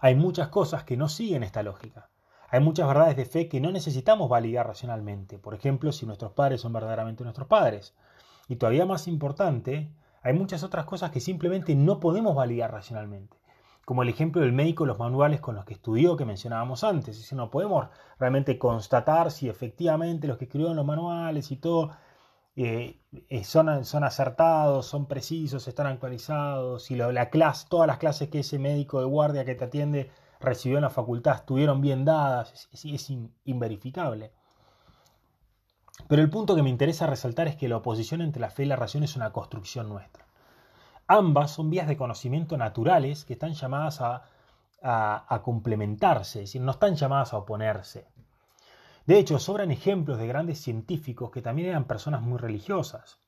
Hay 0.00 0.14
muchas 0.14 0.48
cosas 0.48 0.84
que 0.84 0.96
no 0.96 1.08
siguen 1.08 1.42
esta 1.42 1.62
lógica. 1.62 2.09
Hay 2.50 2.60
muchas 2.60 2.88
verdades 2.88 3.16
de 3.16 3.24
fe 3.24 3.48
que 3.48 3.60
no 3.60 3.70
necesitamos 3.70 4.28
validar 4.28 4.66
racionalmente. 4.66 5.38
Por 5.38 5.54
ejemplo, 5.54 5.92
si 5.92 6.06
nuestros 6.06 6.32
padres 6.32 6.60
son 6.60 6.72
verdaderamente 6.72 7.24
nuestros 7.24 7.48
padres. 7.48 7.94
Y 8.48 8.56
todavía 8.56 8.86
más 8.86 9.06
importante, 9.08 9.92
hay 10.22 10.34
muchas 10.34 10.62
otras 10.64 10.84
cosas 10.84 11.10
que 11.10 11.20
simplemente 11.20 11.74
no 11.74 12.00
podemos 12.00 12.34
validar 12.34 12.72
racionalmente 12.72 13.40
como 13.90 14.04
el 14.04 14.08
ejemplo 14.08 14.42
del 14.42 14.52
médico 14.52 14.86
los 14.86 15.00
manuales 15.00 15.40
con 15.40 15.56
los 15.56 15.64
que 15.64 15.74
estudió 15.74 16.16
que 16.16 16.24
mencionábamos 16.24 16.84
antes. 16.84 17.16
Es 17.16 17.22
decir, 17.22 17.36
no 17.36 17.50
podemos 17.50 17.88
realmente 18.20 18.56
constatar 18.56 19.32
si 19.32 19.48
efectivamente 19.48 20.28
los 20.28 20.38
que 20.38 20.44
escribieron 20.44 20.76
los 20.76 20.86
manuales 20.86 21.50
y 21.50 21.56
todo 21.56 21.90
eh, 22.54 23.00
eh, 23.28 23.42
son, 23.42 23.84
son, 23.84 24.04
acertados, 24.04 24.86
son 24.86 25.06
precisos, 25.06 25.66
están 25.66 25.88
actualizados, 25.88 26.84
si 26.84 26.94
la 26.94 27.30
clase, 27.30 27.66
todas 27.68 27.88
las 27.88 27.98
clases 27.98 28.28
que 28.28 28.38
ese 28.40 28.60
médico 28.60 29.00
de 29.00 29.06
guardia 29.06 29.44
que 29.44 29.56
te 29.56 29.64
atiende 29.64 30.10
recibió 30.40 30.78
en 30.78 30.82
la 30.82 30.90
facultad 30.90 31.36
estuvieron 31.36 31.80
bien 31.80 32.04
dadas, 32.04 32.68
es, 32.72 32.84
es 32.84 33.12
inverificable. 33.44 34.32
Pero 36.08 36.22
el 36.22 36.30
punto 36.30 36.56
que 36.56 36.62
me 36.62 36.70
interesa 36.70 37.06
resaltar 37.06 37.46
es 37.48 37.56
que 37.56 37.68
la 37.68 37.76
oposición 37.76 38.20
entre 38.20 38.40
la 38.40 38.50
fe 38.50 38.64
y 38.64 38.66
la 38.66 38.76
razón 38.76 39.02
es 39.02 39.16
una 39.16 39.32
construcción 39.32 39.88
nuestra. 39.88 40.26
Ambas 41.06 41.50
son 41.50 41.70
vías 41.70 41.88
de 41.88 41.96
conocimiento 41.96 42.56
naturales 42.56 43.24
que 43.24 43.32
están 43.32 43.54
llamadas 43.54 44.00
a, 44.00 45.42
complementarse, 45.42 46.44
es 46.44 46.54
no 46.60 46.70
están 46.70 46.94
llamadas 46.94 47.32
a 47.32 47.38
oponerse. 47.38 48.06
De 49.06 49.18
hecho, 49.18 49.38
sobran 49.38 49.72
ejemplos 49.72 50.18
de 50.18 50.28
grandes 50.28 50.60
científicos 50.60 51.30
que 51.30 51.42
también 51.42 51.68
eran 51.68 51.84
personas 51.84 52.22
muy 52.22 52.38
religiosas. 52.38 53.18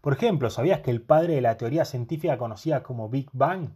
Por 0.00 0.12
ejemplo, 0.12 0.50
¿sabías 0.50 0.80
que 0.80 0.90
el 0.90 1.02
padre 1.02 1.36
de 1.36 1.40
la 1.40 1.56
teoría 1.56 1.84
científica 1.84 2.38
conocida 2.38 2.82
como 2.82 3.08
Big 3.08 3.30
Bang, 3.32 3.70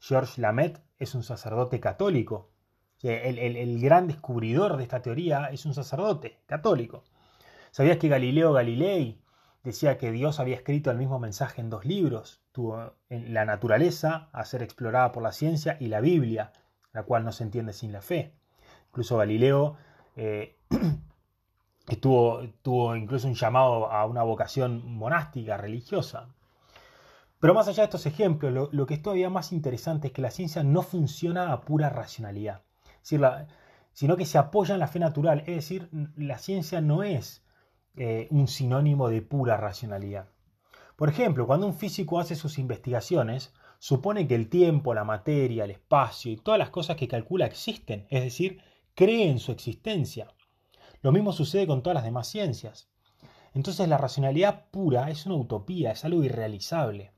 Georges 0.00 0.38
Lamet, 0.38 0.80
es 0.98 1.14
un 1.14 1.22
sacerdote 1.22 1.80
católico? 1.80 2.50
El, 3.02 3.80
gran 3.80 4.08
descubridor 4.08 4.76
de 4.76 4.82
esta 4.82 5.02
teoría 5.02 5.46
es 5.46 5.64
un 5.66 5.74
sacerdote 5.74 6.40
católico. 6.46 7.04
¿Sabías 7.70 7.98
que 7.98 8.08
Galileo 8.08 8.52
Galilei 8.52 9.20
decía 9.62 9.98
que 9.98 10.10
Dios 10.10 10.40
había 10.40 10.56
escrito 10.56 10.90
el 10.90 10.98
mismo 10.98 11.18
mensaje 11.18 11.60
en 11.60 11.70
dos 11.70 11.84
libros, 11.84 12.42
tuvo 12.52 12.94
la 13.08 13.44
naturaleza 13.44 14.28
a 14.32 14.44
ser 14.44 14.62
explorada 14.62 15.12
por 15.12 15.22
la 15.22 15.32
ciencia 15.32 15.76
y 15.78 15.88
la 15.88 16.00
Biblia, 16.00 16.52
la 16.92 17.04
cual 17.04 17.24
no 17.24 17.32
se 17.32 17.44
entiende 17.44 17.72
sin 17.72 17.92
la 17.92 18.00
fe. 18.00 18.34
Incluso 18.88 19.16
Galileo 19.16 19.76
eh, 20.16 20.56
tuvo, 22.00 22.96
incluso 22.96 23.28
un 23.28 23.34
llamado 23.34 23.92
a 23.92 24.06
una 24.06 24.22
vocación 24.22 24.82
monástica, 24.84 25.56
religiosa. 25.56 26.28
Pero 27.40 27.54
más 27.54 27.68
allá 27.68 27.82
de 27.82 27.84
estos 27.84 28.06
ejemplos, 28.06 28.70
lo, 28.72 28.86
que 28.86 28.94
es 28.94 29.02
todavía 29.02 29.30
más 29.30 29.52
interesante 29.52 30.08
es 30.08 30.12
que 30.12 30.22
la 30.22 30.30
ciencia 30.30 30.64
no 30.64 30.82
funciona 30.82 31.52
a 31.52 31.60
pura 31.60 31.88
racionalidad, 31.88 32.62
sino 33.02 34.16
que 34.16 34.26
se 34.26 34.38
apoya 34.38 34.74
en 34.74 34.80
la 34.80 34.88
fe 34.88 34.98
natural, 34.98 35.40
es 35.46 35.56
decir, 35.56 35.88
la 36.16 36.38
ciencia 36.38 36.80
no 36.80 37.04
es 37.04 37.44
eh, 37.96 38.26
un 38.30 38.48
sinónimo 38.48 39.08
de 39.08 39.22
pura 39.22 39.56
racionalidad. 39.56 40.28
Por 40.96 41.08
ejemplo, 41.08 41.46
cuando 41.46 41.66
un 41.66 41.74
físico 41.74 42.18
hace 42.18 42.34
sus 42.34 42.58
investigaciones, 42.58 43.54
supone 43.78 44.26
que 44.26 44.34
el 44.34 44.48
tiempo, 44.48 44.94
la 44.94 45.04
materia, 45.04 45.62
el 45.62 45.70
espacio 45.70 46.32
y 46.32 46.36
todas 46.36 46.58
las 46.58 46.70
cosas 46.70 46.96
que 46.96 47.06
calcula 47.06 47.46
existen, 47.46 48.06
es 48.10 48.24
decir, 48.24 48.60
cree 48.94 49.30
en 49.30 49.38
su 49.38 49.52
existencia. 49.52 50.26
Lo 51.02 51.12
mismo 51.12 51.32
sucede 51.32 51.68
con 51.68 51.84
todas 51.84 51.94
las 51.94 52.04
demás 52.04 52.26
ciencias. 52.26 52.90
Entonces 53.54 53.88
la 53.88 53.96
racionalidad 53.96 54.70
pura 54.72 55.08
es 55.08 55.24
una 55.26 55.36
utopía, 55.36 55.92
es 55.92 56.04
algo 56.04 56.24
irrealizable. 56.24 57.12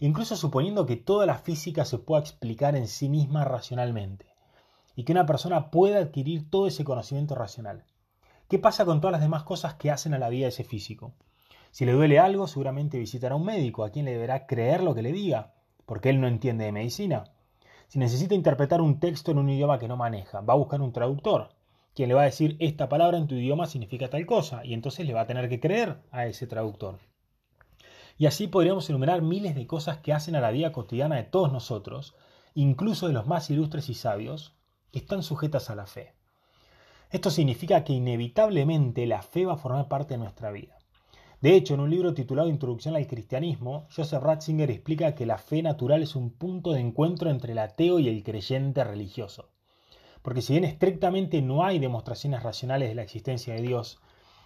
Incluso 0.00 0.36
suponiendo 0.36 0.86
que 0.86 0.96
toda 0.96 1.26
la 1.26 1.38
física 1.38 1.84
se 1.84 1.98
pueda 1.98 2.20
explicar 2.20 2.76
en 2.76 2.88
sí 2.88 3.08
misma 3.08 3.44
racionalmente 3.44 4.26
y 4.96 5.04
que 5.04 5.12
una 5.12 5.26
persona 5.26 5.70
pueda 5.70 5.98
adquirir 5.98 6.50
todo 6.50 6.66
ese 6.66 6.84
conocimiento 6.84 7.34
racional. 7.34 7.84
¿Qué 8.48 8.58
pasa 8.58 8.84
con 8.84 9.00
todas 9.00 9.12
las 9.12 9.22
demás 9.22 9.42
cosas 9.42 9.74
que 9.74 9.90
hacen 9.90 10.14
a 10.14 10.18
la 10.18 10.28
vida 10.28 10.44
de 10.44 10.50
ese 10.50 10.64
físico? 10.64 11.12
Si 11.70 11.84
le 11.84 11.92
duele 11.92 12.18
algo, 12.18 12.46
seguramente 12.46 12.98
visitará 12.98 13.34
a 13.34 13.38
un 13.38 13.44
médico, 13.44 13.84
a 13.84 13.90
quien 13.90 14.04
le 14.04 14.12
deberá 14.12 14.46
creer 14.46 14.82
lo 14.82 14.94
que 14.94 15.02
le 15.02 15.12
diga, 15.12 15.54
porque 15.86 16.10
él 16.10 16.20
no 16.20 16.28
entiende 16.28 16.64
de 16.64 16.72
medicina. 16.72 17.24
Si 17.88 17.98
necesita 17.98 18.34
interpretar 18.34 18.80
un 18.80 19.00
texto 19.00 19.32
en 19.32 19.38
un 19.38 19.48
idioma 19.48 19.78
que 19.78 19.88
no 19.88 19.96
maneja, 19.96 20.40
va 20.40 20.54
a 20.54 20.56
buscar 20.56 20.80
un 20.80 20.92
traductor, 20.92 21.50
quien 21.94 22.08
le 22.08 22.14
va 22.14 22.22
a 22.22 22.26
decir 22.26 22.56
esta 22.58 22.88
palabra 22.88 23.18
en 23.18 23.28
tu 23.28 23.36
idioma 23.36 23.66
significa 23.66 24.10
tal 24.10 24.26
cosa, 24.26 24.64
y 24.64 24.74
entonces 24.74 25.06
le 25.06 25.14
va 25.14 25.20
a 25.20 25.26
tener 25.26 25.48
que 25.48 25.60
creer 25.60 25.98
a 26.10 26.26
ese 26.26 26.48
traductor. 26.48 26.98
Y 28.16 28.26
así 28.26 28.46
podríamos 28.46 28.88
enumerar 28.88 29.22
miles 29.22 29.54
de 29.54 29.66
cosas 29.66 29.98
que 29.98 30.12
hacen 30.12 30.36
a 30.36 30.40
la 30.40 30.50
vida 30.50 30.72
cotidiana 30.72 31.16
de 31.16 31.24
todos 31.24 31.52
nosotros, 31.52 32.14
incluso 32.54 33.08
de 33.08 33.12
los 33.12 33.26
más 33.26 33.50
ilustres 33.50 33.88
y 33.88 33.94
sabios, 33.94 34.54
que 34.92 35.00
están 35.00 35.22
sujetas 35.22 35.70
a 35.70 35.74
la 35.74 35.86
fe. 35.86 36.14
Esto 37.10 37.30
significa 37.30 37.84
que 37.84 37.92
inevitablemente 37.92 39.06
la 39.06 39.22
fe 39.22 39.46
va 39.46 39.54
a 39.54 39.58
formar 39.58 39.88
parte 39.88 40.14
de 40.14 40.18
nuestra 40.18 40.50
vida. 40.50 40.78
De 41.40 41.54
hecho, 41.54 41.74
en 41.74 41.80
un 41.80 41.90
libro 41.90 42.14
titulado 42.14 42.48
Introducción 42.48 42.96
al 42.96 43.06
Cristianismo, 43.06 43.86
Joseph 43.94 44.22
Ratzinger 44.22 44.70
explica 44.70 45.14
que 45.14 45.26
la 45.26 45.36
fe 45.36 45.62
natural 45.62 46.02
es 46.02 46.16
un 46.16 46.30
punto 46.30 46.72
de 46.72 46.80
encuentro 46.80 47.28
entre 47.28 47.52
el 47.52 47.58
ateo 47.58 47.98
y 47.98 48.08
el 48.08 48.22
creyente 48.22 48.82
religioso. 48.82 49.50
Porque 50.22 50.40
si 50.40 50.54
bien 50.54 50.64
estrictamente 50.64 51.42
no 51.42 51.64
hay 51.64 51.78
demostraciones 51.78 52.42
racionales 52.42 52.88
de 52.88 52.94
la 52.94 53.02
existencia 53.02 53.52
de 53.52 53.60
Dios, 53.60 54.00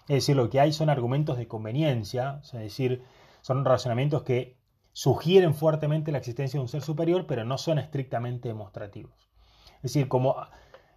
es 0.09 0.17
decir, 0.17 0.35
lo 0.35 0.51
que 0.51 0.59
hay 0.59 0.73
son 0.73 0.91
argumentos 0.91 1.39
de 1.39 1.47
conveniencia, 1.47 2.41
es 2.43 2.53
decir, 2.53 3.05
son 3.49 3.65
razonamientos 3.65 4.25
que 4.25 4.59
sugieren 4.93 5.55
fuertemente 5.55 6.13
la 6.13 6.19
existencia 6.19 6.59
de 6.59 6.63
un 6.63 6.69
ser 6.69 6.83
superior, 6.83 7.27
pero 7.27 7.47
no 7.47 7.57
son 7.57 7.79
estrictamente 7.79 8.49
demostrativos. 8.49 9.31
Es 9.77 9.95
decir, 9.95 10.07
como 10.07 10.37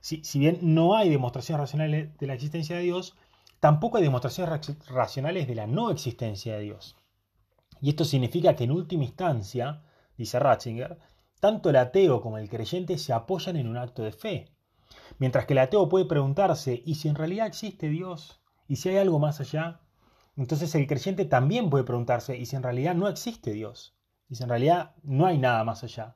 si, 0.02 0.22
bien 0.38 0.60
no 0.62 0.98
hay 0.98 1.10
demostraciones 1.10 1.62
racionales 1.62 2.18
de 2.18 2.28
la 2.28 2.34
existencia 2.34 2.76
de 2.76 2.82
Dios, 2.82 3.16
tampoco 3.62 3.96
hay 3.96 4.04
demostraciones 4.04 4.68
racionales 4.90 5.48
de 5.48 5.56
la 5.56 5.66
no 5.66 5.92
existencia 5.92 6.56
de 6.56 6.64
Dios. 6.64 6.98
Y 7.80 7.92
esto 7.92 8.04
significa 8.04 8.54
que 8.54 8.66
en 8.66 8.72
última 8.72 9.06
instancia, 9.06 9.84
dice 10.18 10.38
Ratzinger, 10.38 10.98
tanto 11.40 11.70
el 11.70 11.78
ateo 11.78 12.20
como 12.20 12.38
el 12.38 12.50
creyente 12.50 12.98
se 12.98 13.14
apoyan 13.14 13.56
en 13.56 13.70
un 13.70 13.78
acto 13.78 14.04
de 14.04 14.12
fe. 14.12 14.52
Mientras 15.20 15.46
que 15.46 15.54
el 15.54 15.60
ateo 15.60 15.88
puede 15.88 16.04
preguntarse, 16.04 16.84
¿y 16.86 16.96
si 16.96 17.08
en 17.08 17.16
realidad 17.16 17.48
existe 17.48 17.88
Dios? 17.88 18.42
¿Y 18.68 18.76
si 18.76 18.90
hay 18.90 18.98
algo 18.98 19.20
más 19.20 19.40
allá? 19.40 19.80
Entonces 20.38 20.74
el 20.76 20.88
creyente 20.88 21.26
también 21.26 21.70
puede 21.70 21.84
preguntarse, 21.84 22.38
¿y 22.38 22.46
si 22.46 22.56
en 22.56 22.64
realidad 22.64 22.96
no 22.96 23.08
existe 23.08 23.52
Dios? 23.54 23.96
¿Y 24.30 24.36
si 24.36 24.44
en 24.44 24.50
realidad 24.50 24.96
no 25.04 25.26
hay 25.26 25.38
nada 25.38 25.64
más 25.64 25.84
allá? 25.84 26.16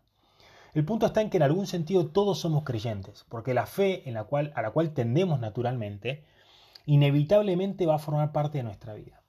El 0.73 0.85
punto 0.85 1.05
está 1.05 1.21
en 1.21 1.29
que 1.29 1.37
en 1.37 1.43
algún 1.43 1.67
sentido 1.67 2.07
todos 2.07 2.39
somos 2.39 2.63
creyentes, 2.63 3.25
porque 3.29 3.53
la 3.53 3.65
fe 3.65 4.07
en 4.07 4.13
la 4.13 4.25
cual, 4.25 4.51
a 4.55 4.61
la 4.61 4.71
cual 4.71 4.93
tendemos 4.93 5.39
naturalmente, 5.39 6.25
inevitablemente 6.85 7.85
va 7.85 7.95
a 7.95 7.99
formar 7.99 8.31
parte 8.31 8.57
de 8.57 8.63
nuestra 8.63 8.93
vida. 8.93 9.21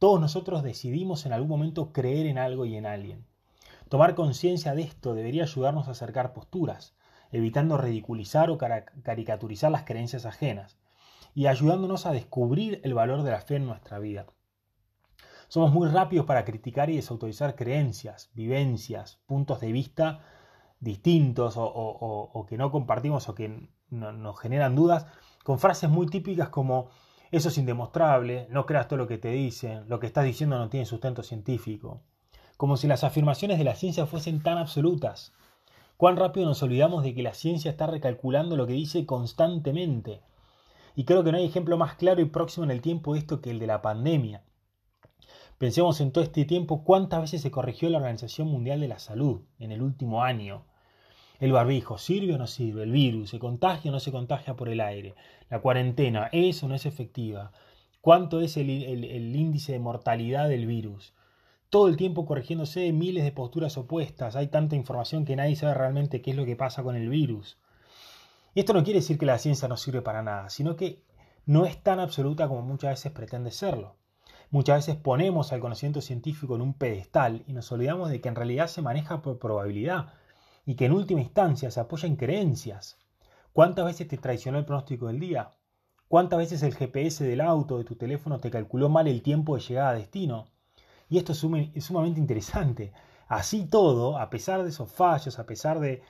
Todos 0.00 0.20
nosotros 0.20 0.62
decidimos 0.62 1.26
en 1.26 1.32
algún 1.32 1.48
momento 1.48 1.92
creer 1.92 2.26
en 2.26 2.38
algo 2.38 2.64
y 2.66 2.76
en 2.76 2.86
alguien. 2.86 3.24
Tomar 3.88 4.14
conciencia 4.14 4.74
de 4.74 4.82
esto 4.82 5.14
debería 5.14 5.42
ayudarnos 5.44 5.88
a 5.88 5.92
acercar 5.92 6.32
posturas, 6.32 6.94
evitando 7.32 7.76
ridiculizar 7.76 8.50
o 8.50 8.58
caricaturizar 8.58 9.70
las 9.70 9.84
creencias 9.84 10.26
ajenas, 10.26 10.76
y 11.34 11.46
ayudándonos 11.46 12.06
a 12.06 12.12
descubrir 12.12 12.80
el 12.84 12.94
valor 12.94 13.22
de 13.22 13.30
la 13.30 13.40
fe 13.40 13.56
en 13.56 13.66
nuestra 13.66 13.98
vida. 13.98 14.26
Somos 15.48 15.72
muy 15.72 15.88
rápidos 15.88 16.26
para 16.26 16.44
criticar 16.44 16.90
y 16.90 16.96
desautorizar 16.96 17.56
creencias, 17.56 18.30
vivencias, 18.34 19.20
puntos 19.26 19.60
de 19.60 19.72
vista 19.72 20.20
distintos 20.80 21.54
o, 21.56 22.46
que 22.48 22.56
no 22.56 22.70
compartimos 22.70 23.28
o 23.28 23.34
que 23.34 23.68
nos 23.90 24.40
generan 24.40 24.74
dudas, 24.74 25.06
con 25.44 25.58
frases 25.58 25.90
muy 25.90 26.06
típicas 26.06 26.48
como 26.48 26.88
eso 27.30 27.48
es 27.48 27.58
indemostrable, 27.58 28.48
no 28.50 28.66
creas 28.66 28.88
todo 28.88 28.98
lo 28.98 29.06
que 29.06 29.18
te 29.18 29.30
dicen, 29.30 29.88
lo 29.88 30.00
que 30.00 30.06
estás 30.06 30.24
diciendo 30.24 30.58
no 30.58 30.68
tiene 30.68 30.86
sustento 30.86 31.22
científico. 31.22 32.02
Como 32.56 32.76
si 32.76 32.88
las 32.88 33.04
afirmaciones 33.04 33.58
de 33.58 33.64
la 33.64 33.74
ciencia 33.74 34.06
fuesen 34.06 34.42
tan 34.42 34.58
absolutas. 34.58 35.32
Cuán 35.96 36.16
rápido 36.16 36.46
nos 36.46 36.62
olvidamos 36.62 37.04
de 37.04 37.14
que 37.14 37.22
la 37.22 37.34
ciencia 37.34 37.70
está 37.70 37.86
recalculando 37.86 38.56
lo 38.56 38.66
que 38.66 38.72
dice 38.72 39.06
constantemente. 39.06 40.22
Y 40.94 41.04
creo 41.04 41.24
que 41.24 41.32
no 41.32 41.38
hay 41.38 41.44
ejemplo 41.44 41.76
más 41.76 41.94
claro 41.94 42.20
y 42.20 42.26
próximo 42.26 42.64
en 42.64 42.70
el 42.70 42.80
tiempo 42.80 43.14
de 43.14 43.20
esto 43.20 43.40
que 43.40 43.50
el 43.50 43.58
de 43.58 43.66
la 43.66 43.82
pandemia. 43.82 44.42
Pensemos 45.58 46.00
en 46.00 46.12
todo 46.12 46.24
este 46.24 46.44
tiempo 46.44 46.84
cuántas 46.84 47.20
veces 47.20 47.42
se 47.42 47.50
corrigió 47.50 47.88
la 47.90 47.98
Organización 47.98 48.48
Mundial 48.48 48.80
de 48.80 48.88
la 48.88 48.98
Salud 48.98 49.42
en 49.58 49.72
el 49.72 49.82
último 49.82 50.22
año 50.22 50.64
el 51.40 51.52
barbijo, 51.52 51.96
¿sirve 51.96 52.34
o 52.34 52.38
no 52.38 52.46
sirve? 52.46 52.82
El 52.82 52.92
virus, 52.92 53.30
¿se 53.30 53.38
contagia 53.38 53.90
o 53.90 53.94
no 53.94 54.00
se 54.00 54.12
contagia 54.12 54.56
por 54.56 54.68
el 54.68 54.80
aire? 54.80 55.14
La 55.48 55.60
cuarentena, 55.60 56.28
¿es 56.32 56.62
o 56.62 56.68
no 56.68 56.74
es 56.74 56.84
efectiva? 56.84 57.52
¿Cuánto 58.02 58.40
es 58.42 58.58
el, 58.58 58.68
índice 58.68 59.72
de 59.72 59.78
mortalidad 59.78 60.50
del 60.50 60.66
virus? 60.66 61.14
Todo 61.70 61.88
el 61.88 61.96
tiempo 61.96 62.26
corrigiéndose 62.26 62.92
miles 62.92 63.24
de 63.24 63.32
posturas 63.32 63.78
opuestas. 63.78 64.36
Hay 64.36 64.48
tanta 64.48 64.76
información 64.76 65.24
que 65.24 65.34
nadie 65.34 65.56
sabe 65.56 65.72
realmente 65.72 66.20
qué 66.20 66.32
es 66.32 66.36
lo 66.36 66.44
que 66.44 66.56
pasa 66.56 66.82
con 66.82 66.94
el 66.94 67.08
virus. 67.08 67.56
Y 68.54 68.60
esto 68.60 68.72
no 68.72 68.82
quiere 68.82 69.00
decir 69.00 69.18
que 69.18 69.26
la 69.26 69.38
ciencia 69.38 69.68
no 69.68 69.76
sirve 69.76 70.02
para 70.02 70.22
nada, 70.22 70.50
sino 70.50 70.76
que 70.76 71.04
no 71.46 71.66
es 71.66 71.82
tan 71.82 72.00
absoluta 72.00 72.48
como 72.48 72.62
muchas 72.62 72.90
veces 72.90 73.12
pretende 73.12 73.50
serlo. 73.50 73.96
Muchas 74.50 74.86
veces 74.86 74.96
ponemos 74.96 75.52
al 75.52 75.60
conocimiento 75.60 76.00
científico 76.00 76.56
en 76.56 76.62
un 76.62 76.74
pedestal 76.74 77.44
y 77.46 77.52
nos 77.52 77.70
olvidamos 77.70 78.10
de 78.10 78.20
que 78.20 78.28
en 78.28 78.34
realidad 78.34 78.66
se 78.66 78.82
maneja 78.82 79.22
por 79.22 79.38
probabilidad 79.38 80.14
y 80.66 80.74
que 80.74 80.86
en 80.86 80.92
última 80.92 81.20
instancia 81.20 81.70
se 81.70 81.80
apoya 81.80 82.08
en 82.08 82.16
creencias. 82.16 82.98
¿Cuántas 83.52 83.84
veces 83.84 84.08
te 84.08 84.18
traicionó 84.18 84.58
el 84.58 84.64
pronóstico 84.64 85.06
del 85.06 85.20
día? 85.20 85.50
¿Cuántas 86.08 86.40
veces 86.40 86.64
el 86.64 86.74
GPS 86.74 87.22
del 87.24 87.40
auto 87.40 87.78
de 87.78 87.84
tu 87.84 87.94
teléfono 87.94 88.40
te 88.40 88.50
calculó 88.50 88.88
mal 88.88 89.06
el 89.06 89.22
tiempo 89.22 89.54
de 89.54 89.62
llegada 89.62 89.90
a 89.90 89.94
destino? 89.94 90.48
Y 91.08 91.18
esto 91.18 91.32
es, 91.32 91.84
sumamente 91.84 92.18
interesante. 92.20 92.92
Así 93.28 93.66
todo, 93.66 94.18
a 94.18 94.30
pesar 94.30 94.62
de 94.64 94.70
esos 94.70 94.90
fallos, 94.90 95.38
a 95.38 95.46
pesar 95.46 95.78
de, 95.78 96.02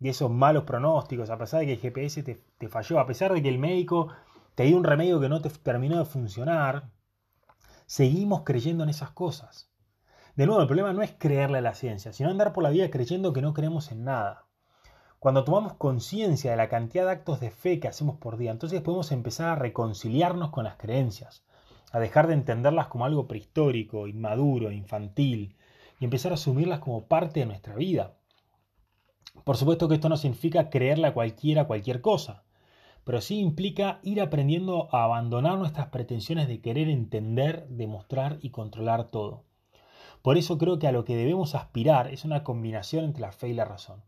esos 0.00 0.30
malos 0.30 0.64
pronósticos, 0.64 1.30
a 1.30 1.38
pesar 1.38 1.60
de 1.60 1.66
que 1.66 1.72
el 1.72 1.80
GPS 1.80 2.22
te, 2.22 2.42
te 2.58 2.68
falló, 2.68 3.00
a 3.00 3.06
pesar 3.06 3.32
de 3.32 3.42
que 3.42 3.48
el 3.48 3.58
médico 3.58 4.08
te 4.54 4.64
dio 4.64 4.76
un 4.76 4.84
remedio 4.84 5.20
que 5.20 5.28
no 5.28 5.40
te 5.40 5.50
terminó 5.50 5.98
de 5.98 6.04
funcionar, 6.04 6.90
seguimos 7.86 8.42
creyendo 8.44 8.84
en 8.84 8.90
esas 8.90 9.10
cosas. 9.10 9.70
De 10.36 10.46
nuevo, 10.46 10.60
el 10.60 10.68
problema 10.68 10.92
no 10.92 11.02
es 11.02 11.12
creerle 11.18 11.58
a 11.58 11.62
la 11.62 11.74
ciencia, 11.74 12.12
sino 12.12 12.30
andar 12.30 12.52
por 12.52 12.62
la 12.62 12.70
vida 12.70 12.90
creyendo 12.90 13.32
que 13.32 13.42
no 13.42 13.54
creemos 13.54 13.90
en 13.90 14.04
nada. 14.04 14.46
Cuando 15.18 15.42
tomamos 15.42 15.72
conciencia 15.74 16.52
de 16.52 16.56
la 16.56 16.68
cantidad 16.68 17.06
de 17.06 17.10
actos 17.10 17.40
de 17.40 17.50
fe 17.50 17.80
que 17.80 17.88
hacemos 17.88 18.18
por 18.18 18.36
día, 18.36 18.52
entonces 18.52 18.80
podemos 18.82 19.10
empezar 19.10 19.48
a 19.48 19.56
reconciliarnos 19.56 20.50
con 20.50 20.62
las 20.62 20.76
creencias, 20.76 21.44
a 21.90 21.98
dejar 21.98 22.28
de 22.28 22.34
entenderlas 22.34 22.86
como 22.86 23.04
algo 23.04 23.26
prehistórico, 23.26 24.06
inmaduro, 24.06 24.70
infantil, 24.70 25.56
y 25.98 26.04
empezar 26.04 26.30
a 26.30 26.34
asumirlas 26.34 26.78
como 26.78 27.06
parte 27.06 27.40
de 27.40 27.46
nuestra 27.46 27.74
vida. 27.74 28.17
Por 29.44 29.56
supuesto 29.56 29.88
que 29.88 29.94
esto 29.94 30.08
no 30.08 30.16
significa 30.16 30.70
creerle 30.70 31.12
cualquiera 31.12 31.66
cualquier 31.66 32.00
cosa, 32.00 32.44
pero 33.04 33.20
sí 33.20 33.38
implica 33.38 34.00
ir 34.02 34.20
aprendiendo 34.20 34.88
a 34.94 35.04
abandonar 35.04 35.58
nuestras 35.58 35.88
pretensiones 35.88 36.48
de 36.48 36.60
querer 36.60 36.88
entender, 36.88 37.66
demostrar 37.68 38.38
y 38.42 38.50
controlar 38.50 39.04
todo. 39.06 39.44
Por 40.22 40.36
eso 40.36 40.58
creo 40.58 40.78
que 40.78 40.88
a 40.88 40.92
lo 40.92 41.04
que 41.04 41.16
debemos 41.16 41.54
aspirar 41.54 42.08
es 42.08 42.24
una 42.24 42.44
combinación 42.44 43.04
entre 43.04 43.22
la 43.22 43.32
fe 43.32 43.48
y 43.48 43.54
la 43.54 43.64
razón. 43.64 44.02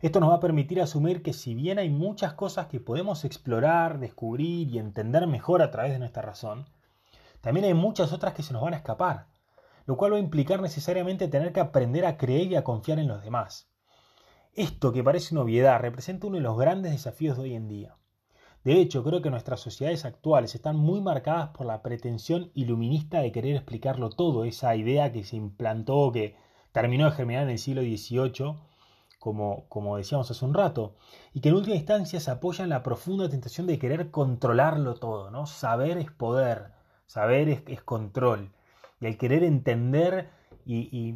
Esto 0.00 0.20
nos 0.20 0.30
va 0.30 0.36
a 0.36 0.40
permitir 0.40 0.80
asumir 0.80 1.22
que 1.22 1.34
si 1.34 1.54
bien 1.54 1.78
hay 1.78 1.90
muchas 1.90 2.32
cosas 2.32 2.68
que 2.68 2.80
podemos 2.80 3.26
explorar, 3.26 3.98
descubrir 3.98 4.68
y 4.68 4.78
entender 4.78 5.26
mejor 5.26 5.60
a 5.60 5.70
través 5.70 5.92
de 5.92 5.98
nuestra 5.98 6.22
razón, 6.22 6.64
también 7.42 7.66
hay 7.66 7.74
muchas 7.74 8.12
otras 8.12 8.32
que 8.32 8.42
se 8.42 8.54
nos 8.54 8.62
van 8.62 8.72
a 8.72 8.78
escapar, 8.78 9.26
lo 9.84 9.98
cual 9.98 10.12
va 10.12 10.16
a 10.16 10.20
implicar 10.20 10.62
necesariamente 10.62 11.28
tener 11.28 11.52
que 11.52 11.60
aprender 11.60 12.06
a 12.06 12.16
creer 12.16 12.46
y 12.52 12.56
a 12.56 12.64
confiar 12.64 12.98
en 12.98 13.08
los 13.08 13.22
demás. 13.22 13.68
Esto 14.54 14.92
que 14.92 15.04
parece 15.04 15.34
una 15.34 15.42
obviedad 15.42 15.80
representa 15.80 16.26
uno 16.26 16.36
de 16.36 16.42
los 16.42 16.58
grandes 16.58 16.92
desafíos 16.92 17.36
de 17.36 17.44
hoy 17.44 17.54
en 17.54 17.68
día. 17.68 17.96
De 18.64 18.74
hecho, 18.74 19.02
creo 19.02 19.22
que 19.22 19.30
nuestras 19.30 19.60
sociedades 19.60 20.04
actuales 20.04 20.54
están 20.54 20.76
muy 20.76 21.00
marcadas 21.00 21.50
por 21.50 21.66
la 21.66 21.82
pretensión 21.82 22.50
iluminista 22.54 23.20
de 23.20 23.32
querer 23.32 23.56
explicarlo 23.56 24.10
todo, 24.10 24.44
esa 24.44 24.76
idea 24.76 25.12
que 25.12 25.24
se 25.24 25.36
implantó, 25.36 26.12
que 26.12 26.36
terminó 26.72 27.06
de 27.06 27.12
germinar 27.12 27.44
en 27.44 27.50
el 27.50 27.58
siglo 27.58 27.80
XVIII, 27.82 28.56
como, 29.18 29.66
como 29.68 29.96
decíamos 29.96 30.30
hace 30.30 30.44
un 30.44 30.54
rato, 30.54 30.96
y 31.32 31.40
que 31.40 31.50
en 31.50 31.54
última 31.54 31.76
instancia 31.76 32.20
se 32.20 32.30
apoya 32.30 32.64
en 32.64 32.70
la 32.70 32.82
profunda 32.82 33.28
tentación 33.28 33.66
de 33.66 33.78
querer 33.78 34.10
controlarlo 34.10 34.94
todo, 34.94 35.30
¿no? 35.30 35.46
Saber 35.46 35.98
es 35.98 36.10
poder, 36.10 36.72
saber 37.06 37.48
es, 37.48 37.82
control, 37.82 38.52
y 39.00 39.06
el 39.06 39.16
querer 39.16 39.44
entender 39.44 40.30
y, 40.66 41.14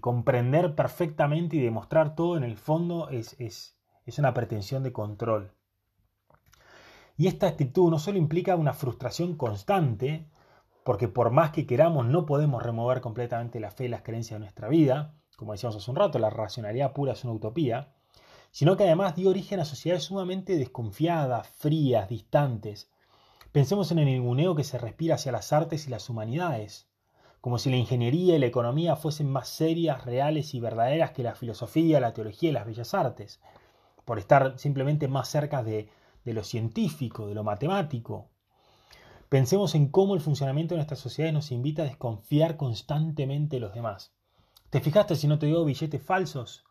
comprender 0.00 0.74
perfectamente 0.74 1.56
y 1.56 1.60
demostrar 1.60 2.14
todo 2.14 2.36
en 2.36 2.44
el 2.44 2.56
fondo 2.56 3.08
es, 3.10 3.36
es 3.38 4.18
una 4.18 4.34
pretensión 4.34 4.82
de 4.82 4.92
control. 4.92 5.52
Y 7.16 7.28
esta 7.28 7.46
actitud 7.46 7.90
no 7.90 7.98
solo 7.98 8.18
implica 8.18 8.56
una 8.56 8.72
frustración 8.74 9.36
constante, 9.36 10.28
porque 10.84 11.08
por 11.08 11.30
más 11.30 11.50
que 11.50 11.66
queramos 11.66 12.06
no 12.06 12.26
podemos 12.26 12.62
remover 12.62 13.00
completamente 13.00 13.58
la 13.58 13.70
fe 13.70 13.86
y 13.86 13.88
las 13.88 14.02
creencias 14.02 14.36
de 14.36 14.44
nuestra 14.44 14.68
vida, 14.68 15.14
como 15.36 15.52
decíamos 15.52 15.76
hace 15.76 15.90
un 15.90 15.96
rato, 15.96 16.18
la 16.18 16.30
racionalidad 16.30 16.92
pura 16.92 17.12
es 17.12 17.24
una 17.24 17.34
utopía, 17.34 17.92
sino 18.50 18.76
que 18.76 18.84
además 18.84 19.14
dio 19.14 19.30
origen 19.30 19.60
a 19.60 19.64
sociedades 19.64 20.04
sumamente 20.04 20.56
desconfiadas, 20.56 21.48
frías, 21.48 22.08
distantes. 22.08 22.90
Pensemos 23.52 23.90
en 23.92 23.98
el 23.98 24.06
ninguneo 24.06 24.54
que 24.54 24.64
se 24.64 24.78
respira 24.78 25.16
hacia 25.16 25.32
las 25.32 25.52
artes 25.52 25.86
y 25.86 25.90
las 25.90 26.08
humanidades, 26.08 26.88
como 27.40 27.58
si 27.58 27.70
la 27.70 27.76
ingeniería 27.76 28.36
y 28.36 28.38
la 28.38 28.46
economía 28.46 28.96
fuesen 28.96 29.30
más 29.30 29.48
serias, 29.48 30.04
reales 30.04 30.54
y 30.54 30.60
verdaderas 30.60 31.12
que 31.12 31.22
la 31.22 31.34
filosofía, 31.34 32.00
la 32.00 32.12
teología 32.12 32.50
y 32.50 32.52
las 32.52 32.66
bellas 32.66 32.94
artes, 32.94 33.40
por 34.04 34.18
estar 34.18 34.58
simplemente 34.58 35.08
más 35.08 35.28
cerca 35.28 35.62
de, 35.62 35.88
lo 36.24 36.42
científico, 36.42 37.26
de 37.26 37.34
lo 37.34 37.44
matemático. 37.44 38.30
Pensemos 39.28 39.74
en 39.74 39.88
cómo 39.88 40.14
el 40.14 40.20
funcionamiento 40.20 40.74
de 40.74 40.78
nuestras 40.78 41.00
sociedades 41.00 41.34
nos 41.34 41.52
invita 41.52 41.82
a 41.82 41.86
desconfiar 41.86 42.56
constantemente 42.56 43.56
de 43.56 43.60
los 43.60 43.74
demás. 43.74 44.12
¿Te 44.70 44.80
fijaste 44.80 45.16
si 45.16 45.28
no 45.28 45.38
te 45.38 45.46
dio 45.46 45.64
billetes 45.64 46.02
falsos? 46.02 46.64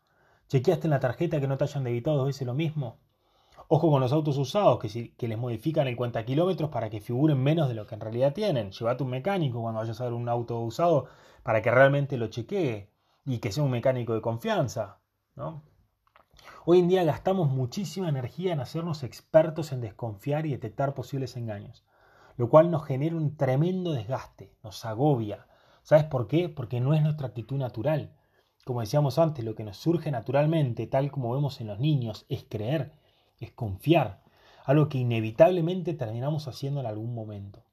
¿Chequeaste 0.48 0.86
en 0.86 0.90
la 0.90 1.00
tarjeta 1.00 1.40
que 1.40 1.48
no 1.48 1.56
te 1.56 1.64
hayan 1.64 1.84
debitado 1.84 2.18
dos 2.18 2.26
veces 2.26 2.46
lo 2.46 2.54
mismo? 2.54 2.98
Ojo 3.68 3.90
con 3.90 4.00
los 4.00 4.12
autos 4.12 4.38
usados 4.38 4.78
que, 4.78 5.14
que 5.14 5.28
les 5.28 5.38
modifican 5.38 5.88
el 5.88 5.96
cuenta 5.96 6.24
kilómetros 6.24 6.70
para 6.70 6.88
que 6.88 7.00
figuren 7.00 7.42
menos 7.42 7.68
de 7.68 7.74
lo 7.74 7.86
que 7.86 7.94
en 7.94 8.00
realidad 8.00 8.32
tienen. 8.32 8.70
Llévate 8.70 9.02
un 9.02 9.10
mecánico 9.10 9.60
cuando 9.60 9.80
vayas 9.80 10.00
a 10.00 10.04
ver 10.04 10.12
un 10.12 10.28
auto 10.28 10.60
usado 10.60 11.06
para 11.42 11.62
que 11.62 11.70
realmente 11.70 12.16
lo 12.16 12.28
chequee 12.28 12.90
y 13.24 13.38
que 13.38 13.50
sea 13.50 13.64
un 13.64 13.70
mecánico 13.70 14.14
de 14.14 14.20
confianza. 14.20 15.00
¿no? 15.34 15.62
Hoy 16.64 16.80
en 16.80 16.88
día 16.88 17.04
gastamos 17.04 17.48
muchísima 17.48 18.08
energía 18.08 18.52
en 18.52 18.60
hacernos 18.60 19.02
expertos 19.02 19.72
en 19.72 19.80
desconfiar 19.80 20.46
y 20.46 20.50
detectar 20.50 20.94
posibles 20.94 21.36
engaños, 21.36 21.84
lo 22.36 22.48
cual 22.48 22.70
nos 22.70 22.84
genera 22.84 23.16
un 23.16 23.36
tremendo 23.36 23.92
desgaste, 23.92 24.52
nos 24.62 24.84
agobia. 24.84 25.46
¿Sabes 25.82 26.04
por 26.04 26.26
qué? 26.26 26.48
Porque 26.48 26.80
no 26.80 26.94
es 26.94 27.02
nuestra 27.02 27.28
actitud 27.28 27.56
natural. 27.56 28.16
Como 28.64 28.80
decíamos 28.80 29.20
antes, 29.20 29.44
lo 29.44 29.54
que 29.54 29.62
nos 29.62 29.76
surge 29.76 30.10
naturalmente, 30.10 30.88
tal 30.88 31.12
como 31.12 31.32
vemos 31.32 31.60
en 31.60 31.68
los 31.68 31.78
niños, 31.78 32.26
es 32.28 32.44
creer, 32.48 32.92
es 33.40 33.52
confiar, 33.52 34.22
algo 34.64 34.88
que 34.88 34.98
inevitablemente 34.98 35.94
terminamos 35.94 36.48
haciendo 36.48 36.80
en 36.80 36.86
algún 36.86 37.14
momento. 37.14 37.64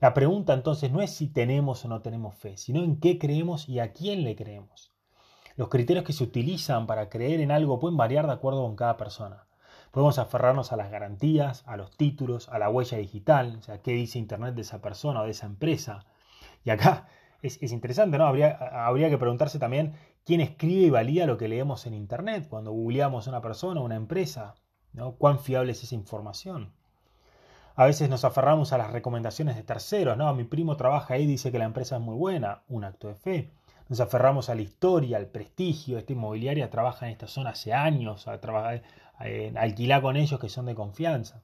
La 0.00 0.12
pregunta 0.12 0.52
entonces 0.52 0.92
no 0.92 1.00
es 1.00 1.10
si 1.10 1.28
tenemos 1.28 1.84
o 1.84 1.88
no 1.88 2.02
tenemos 2.02 2.34
fe, 2.34 2.56
sino 2.56 2.82
en 2.82 3.00
qué 3.00 3.18
creemos 3.18 3.68
y 3.68 3.78
a 3.78 3.92
quién 3.92 4.24
le 4.24 4.36
creemos. 4.36 4.92
Los 5.56 5.70
criterios 5.70 6.04
que 6.04 6.12
se 6.12 6.24
utilizan 6.24 6.86
para 6.86 7.08
creer 7.08 7.40
en 7.40 7.50
algo 7.50 7.78
pueden 7.78 7.96
variar 7.96 8.26
de 8.26 8.34
acuerdo 8.34 8.62
con 8.62 8.76
cada 8.76 8.98
persona. 8.98 9.46
Podemos 9.90 10.18
aferrarnos 10.18 10.72
a 10.72 10.76
las 10.76 10.90
garantías, 10.90 11.62
a 11.66 11.78
los 11.78 11.96
títulos, 11.96 12.50
a 12.50 12.58
la 12.58 12.68
huella 12.68 12.98
digital, 12.98 13.56
o 13.58 13.62
sea, 13.62 13.80
qué 13.80 13.92
dice 13.92 14.18
Internet 14.18 14.54
de 14.54 14.60
esa 14.60 14.82
persona 14.82 15.22
o 15.22 15.24
de 15.24 15.30
esa 15.30 15.46
empresa. 15.46 16.04
Y 16.62 16.68
acá 16.68 17.08
es, 17.40 17.62
interesante, 17.72 18.18
¿no? 18.18 18.26
Habría, 18.26 18.50
habría, 18.86 19.08
que 19.08 19.16
preguntarse 19.16 19.58
también 19.58 19.94
quién 20.24 20.42
escribe 20.42 20.86
y 20.86 20.90
valida 20.90 21.24
lo 21.24 21.38
que 21.38 21.48
leemos 21.48 21.86
en 21.86 21.94
Internet 21.94 22.46
cuando 22.50 22.72
googleamos 22.72 23.26
a 23.26 23.30
una 23.30 23.40
persona 23.40 23.80
o 23.80 23.84
una 23.84 23.96
empresa, 23.96 24.56
¿Cuán 25.18 25.38
fiable 25.38 25.72
es 25.72 25.82
esa 25.82 25.94
información? 25.94 26.72
A 27.74 27.84
veces 27.84 28.08
nos 28.08 28.24
aferramos 28.24 28.72
a 28.72 28.78
las 28.78 28.90
recomendaciones 28.90 29.54
de 29.54 29.62
terceros, 29.62 30.16
¿no? 30.16 30.32
Mi 30.34 30.44
primo 30.44 30.78
trabaja 30.78 31.14
ahí 31.14 31.26
dice 31.26 31.52
que 31.52 31.58
la 31.58 31.66
empresa 31.66 31.96
es 31.96 32.02
muy 32.02 32.16
buena, 32.16 32.62
un 32.68 32.84
acto 32.84 33.08
de 33.08 33.14
fe. 33.14 33.50
Nos 33.88 34.00
aferramos 34.00 34.48
a 34.48 34.54
la 34.54 34.62
historia, 34.62 35.18
al 35.18 35.26
prestigio, 35.26 35.98
esta 35.98 36.14
inmobiliaria 36.14 36.70
trabaja 36.70 37.06
en 37.06 37.12
esta 37.12 37.28
zona 37.28 37.50
hace 37.50 37.74
años, 37.74 38.26
a 38.26 38.40
trabajar, 38.40 38.82
alquilar 39.56 40.00
con 40.00 40.16
ellos 40.16 40.40
que 40.40 40.48
son 40.48 40.66
de 40.66 40.74
confianza. 40.74 41.42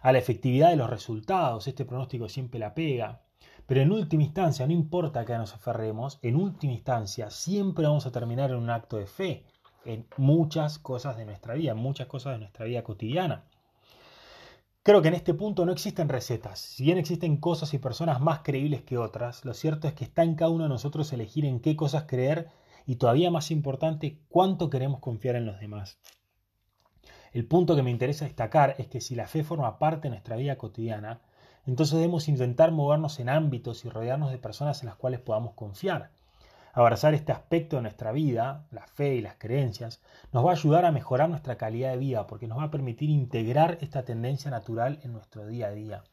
A 0.00 0.12
la 0.12 0.18
efectividad 0.18 0.70
de 0.70 0.76
los 0.76 0.88
resultados, 0.88 1.66
este 1.66 1.84
pronóstico 1.84 2.28
siempre 2.28 2.60
la 2.60 2.72
pega. 2.72 3.20
Pero 3.66 3.82
en 3.82 3.90
última 3.90 4.22
instancia, 4.22 4.66
no 4.66 4.72
importa 4.72 5.24
que 5.24 5.36
nos 5.36 5.54
aferremos, 5.54 6.20
en 6.22 6.36
última 6.36 6.72
instancia 6.72 7.30
siempre 7.30 7.86
vamos 7.86 8.06
a 8.06 8.12
terminar 8.12 8.50
en 8.50 8.56
un 8.56 8.70
acto 8.70 8.96
de 8.96 9.06
fe 9.06 9.44
en 9.84 10.06
muchas 10.16 10.78
cosas 10.78 11.16
de 11.16 11.24
nuestra 11.24 11.54
vida, 11.54 11.72
en 11.72 11.78
muchas 11.78 12.06
cosas 12.06 12.32
de 12.34 12.38
nuestra 12.38 12.66
vida 12.66 12.82
cotidiana. 12.82 13.44
Creo 14.82 15.02
que 15.02 15.08
en 15.08 15.14
este 15.14 15.34
punto 15.34 15.66
no 15.66 15.72
existen 15.72 16.08
recetas. 16.08 16.58
Si 16.58 16.84
bien 16.84 16.96
existen 16.96 17.36
cosas 17.36 17.74
y 17.74 17.78
personas 17.78 18.20
más 18.20 18.40
creíbles 18.40 18.82
que 18.82 18.96
otras, 18.96 19.44
lo 19.44 19.52
cierto 19.52 19.86
es 19.86 19.94
que 19.94 20.04
está 20.04 20.22
en 20.22 20.34
cada 20.34 20.50
uno 20.50 20.64
de 20.64 20.70
nosotros 20.70 21.12
elegir 21.12 21.44
en 21.44 21.60
qué 21.60 21.76
cosas 21.76 22.04
creer 22.04 22.48
y 22.86 22.96
todavía 22.96 23.30
más 23.30 23.50
importante, 23.50 24.18
cuánto 24.30 24.70
queremos 24.70 25.00
confiar 25.00 25.36
en 25.36 25.44
los 25.44 25.60
demás. 25.60 25.98
El 27.32 27.46
punto 27.46 27.76
que 27.76 27.82
me 27.82 27.90
interesa 27.90 28.24
destacar 28.24 28.74
es 28.78 28.88
que 28.88 29.00
si 29.00 29.14
la 29.14 29.28
fe 29.28 29.44
forma 29.44 29.78
parte 29.78 30.08
de 30.08 30.10
nuestra 30.10 30.36
vida 30.36 30.56
cotidiana, 30.56 31.20
entonces 31.66 31.96
debemos 31.96 32.28
intentar 32.28 32.72
movernos 32.72 33.20
en 33.20 33.28
ámbitos 33.28 33.84
y 33.84 33.90
rodearnos 33.90 34.32
de 34.32 34.38
personas 34.38 34.80
en 34.82 34.86
las 34.86 34.96
cuales 34.96 35.20
podamos 35.20 35.54
confiar. 35.54 36.10
Abrazar 36.72 37.14
este 37.14 37.32
aspecto 37.32 37.76
de 37.76 37.82
nuestra 37.82 38.12
vida, 38.12 38.66
la 38.70 38.86
fe 38.86 39.16
y 39.16 39.20
las 39.20 39.34
creencias, 39.36 40.00
nos 40.32 40.44
va 40.44 40.50
a 40.50 40.54
ayudar 40.54 40.84
a 40.84 40.92
mejorar 40.92 41.28
nuestra 41.28 41.56
calidad 41.56 41.90
de 41.90 41.96
vida 41.96 42.26
porque 42.26 42.46
nos 42.46 42.58
va 42.58 42.64
a 42.64 42.70
permitir 42.70 43.10
integrar 43.10 43.78
esta 43.80 44.04
tendencia 44.04 44.50
natural 44.50 45.00
en 45.02 45.12
nuestro 45.12 45.46
día 45.46 45.68
a 45.68 45.72
día. 45.72 46.04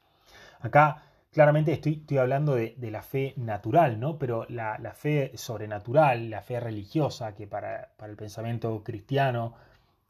Acá 0.59 1.03
claramente 1.31 1.71
estoy, 1.71 2.17
hablando 2.17 2.55
de, 2.55 2.75
la 2.91 3.03
fe 3.03 3.33
natural, 3.37 3.99
¿no? 3.99 4.17
pero 4.17 4.45
la, 4.49 4.93
fe 4.95 5.31
sobrenatural, 5.35 6.29
la 6.31 6.41
fe 6.41 6.59
religiosa, 6.59 7.35
que 7.35 7.45
para, 7.45 7.91
el 8.03 8.15
pensamiento 8.15 8.83
cristiano 8.83 9.53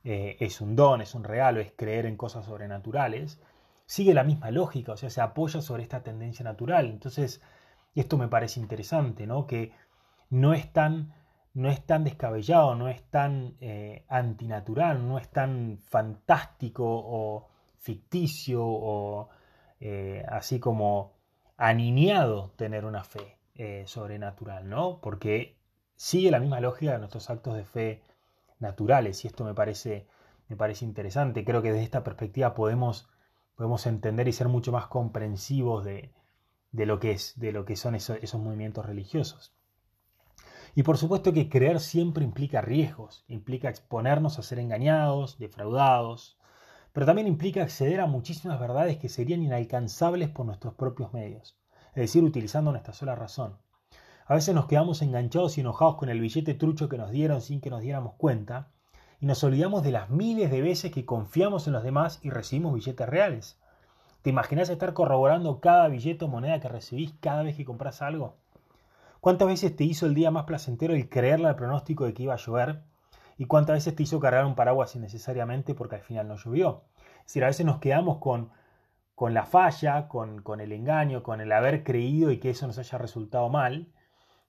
eh, 0.06 0.38
es 0.40 0.62
un 0.62 0.76
don, 0.76 1.02
es 1.02 1.16
un 1.16 1.26
regalo, 1.26 1.60
es 1.60 1.74
creer 1.76 2.06
en 2.06 2.16
cosas 2.16 2.46
sobrenaturales, 2.46 3.40
sigue 3.86 4.14
la 4.14 4.24
misma 4.24 4.52
lógica, 4.52 4.94
o 4.94 4.98
sea, 4.98 5.10
se 5.10 5.22
apoya 5.22 5.62
sobre 5.62 5.84
esta 5.84 6.02
tendencia 6.02 6.44
natural. 6.46 6.86
Entonces, 6.88 7.42
esto 7.96 8.18
me 8.18 8.28
parece 8.28 8.60
interesante, 8.60 9.28
¿no? 9.28 9.48
Que 9.48 9.72
no 10.30 10.54
es 10.54 10.72
tan, 10.74 11.14
no 11.54 11.70
es 11.70 11.86
tan 11.86 12.04
descabellado, 12.04 12.76
no 12.76 12.88
es 12.90 13.04
tan 13.10 13.56
eh, 13.62 14.06
antinatural, 14.08 15.08
no 15.08 15.18
es 15.18 15.30
tan 15.30 15.80
fantástico 15.88 16.86
o 16.88 17.50
ficticio 17.78 18.64
o 18.66 19.30
eh, 19.80 20.24
así 20.28 20.60
como 20.60 21.14
aniñado 21.58 22.52
tener 22.56 22.86
una 22.86 23.04
fe 23.04 23.38
eh, 23.56 23.84
sobrenatural, 23.88 24.70
¿no? 24.70 25.00
Porque 25.02 25.58
sigue 25.96 26.32
la 26.32 26.40
misma 26.40 26.60
lógica 26.60 26.94
de 26.94 27.00
nuestros 27.00 27.30
actos 27.30 27.56
de 27.56 27.66
fe 27.66 28.04
naturales 28.60 29.24
y 29.24 29.28
esto 29.28 29.44
me 29.44 29.54
parece, 29.54 30.08
me 30.48 30.56
parece 30.56 30.86
interesante. 30.86 31.44
Creo 31.46 31.62
que 31.62 31.72
desde 31.72 31.84
esta 31.84 32.04
perspectiva 32.04 32.54
podemos 32.54 33.10
podemos 33.58 33.88
entender 33.88 34.28
y 34.28 34.34
ser 34.34 34.48
mucho 34.48 34.72
más 34.72 34.86
comprensivos 34.86 35.84
de, 35.84 36.14
lo, 36.72 37.00
que 37.00 37.12
es, 37.12 37.34
de 37.40 37.52
lo 37.52 37.66
que 37.66 37.76
son 37.76 37.96
esos, 37.96 38.20
esos 38.22 38.40
movimientos 38.40 38.86
religiosos. 38.86 39.52
Y 40.78 40.84
por 40.84 41.00
supuesto 41.00 41.34
que 41.34 41.50
creer 41.50 41.80
siempre 41.80 42.24
implica 42.24 42.62
riesgos, 42.62 43.26
implica 43.28 43.68
exponernos 43.68 44.38
a 44.38 44.44
ser 44.44 44.60
engañados, 44.60 45.40
defraudados, 45.40 46.38
pero 46.94 47.08
también 47.08 47.28
implica 47.28 47.64
acceder 47.64 48.00
a 48.00 48.06
muchísimas 48.06 48.60
verdades 48.60 49.00
que 49.00 49.10
serían 49.10 49.42
inalcanzables 49.42 50.30
por 50.30 50.46
nuestros 50.46 50.76
propios 50.76 51.14
medios, 51.14 51.58
es 51.96 52.02
decir, 52.02 52.24
utilizando 52.24 52.70
nuestra 52.70 52.94
sola 52.94 53.16
razón. 53.16 53.58
A 54.28 54.36
veces 54.36 54.54
nos 54.54 54.68
quedamos 54.68 55.02
enganchados 55.02 55.58
y 55.58 55.62
enojados 55.62 55.96
con 55.96 56.10
el 56.10 56.22
billete 56.22 56.54
trucho 56.54 56.90
que 56.90 57.00
nos 57.00 57.10
dieron 57.10 57.42
sin 57.42 57.60
que 57.60 57.72
nos 57.72 57.82
diéramos 57.82 58.14
cuenta, 58.14 58.68
y 59.20 59.26
nos 59.26 59.44
olvidamos 59.44 59.82
de 59.82 59.94
las 59.94 60.12
miles 60.12 60.52
de 60.52 60.62
veces 60.62 60.92
que 60.92 61.06
confiamos 61.06 61.66
en 61.66 61.74
los 61.74 61.82
demás 61.82 62.20
y 62.22 62.30
recibimos 62.30 62.76
billetes 62.76 63.10
reales. 63.10 63.60
¿Te 64.22 64.30
imaginas 64.30 64.70
estar 64.70 64.94
corroborando 64.94 65.60
cada 65.60 65.88
billete 65.88 66.26
o 66.26 66.28
moneda 66.28 66.60
que 66.60 66.70
recibís 66.70 67.16
cada 67.20 67.42
vez 67.42 67.56
que 67.56 67.66
compras 67.66 68.04
algo? 68.04 68.36
¿Cuántas 69.20 69.48
veces 69.48 69.76
te 69.76 69.84
hizo 69.84 70.06
el 70.06 70.14
día 70.14 70.32
más 70.32 70.44
placentero 70.44 70.94
el 70.94 71.10
creerle 71.10 71.48
al 71.48 71.56
pronóstico 71.56 72.06
de 72.06 72.14
que 72.14 72.24
iba 72.24 72.34
a 72.34 72.38
llover? 72.38 72.84
¿Y 73.38 73.46
cuántas 73.46 73.76
veces 73.76 73.96
te 73.96 74.04
hizo 74.04 74.20
cargar 74.20 74.46
un 74.46 74.56
paraguas 74.56 74.96
innecesariamente 74.96 75.74
porque 75.74 75.96
al 75.96 76.02
final 76.02 76.28
no 76.28 76.36
llovió? 76.36 76.84
Es 77.20 77.26
decir, 77.26 77.44
a 77.44 77.48
veces 77.48 77.66
nos 77.66 77.80
quedamos 77.80 78.18
con, 78.18 78.52
con 79.16 79.34
la 79.34 79.46
falla, 79.46 80.08
con, 80.08 80.42
con 80.42 80.62
el 80.62 80.72
engaño, 80.72 81.24
con 81.24 81.42
el 81.42 81.52
haber 81.52 81.84
creído 81.84 82.32
y 82.32 82.40
que 82.40 82.52
eso 82.52 82.68
nos 82.68 82.78
haya 82.78 82.98
resultado 82.98 83.50
mal, 83.50 83.92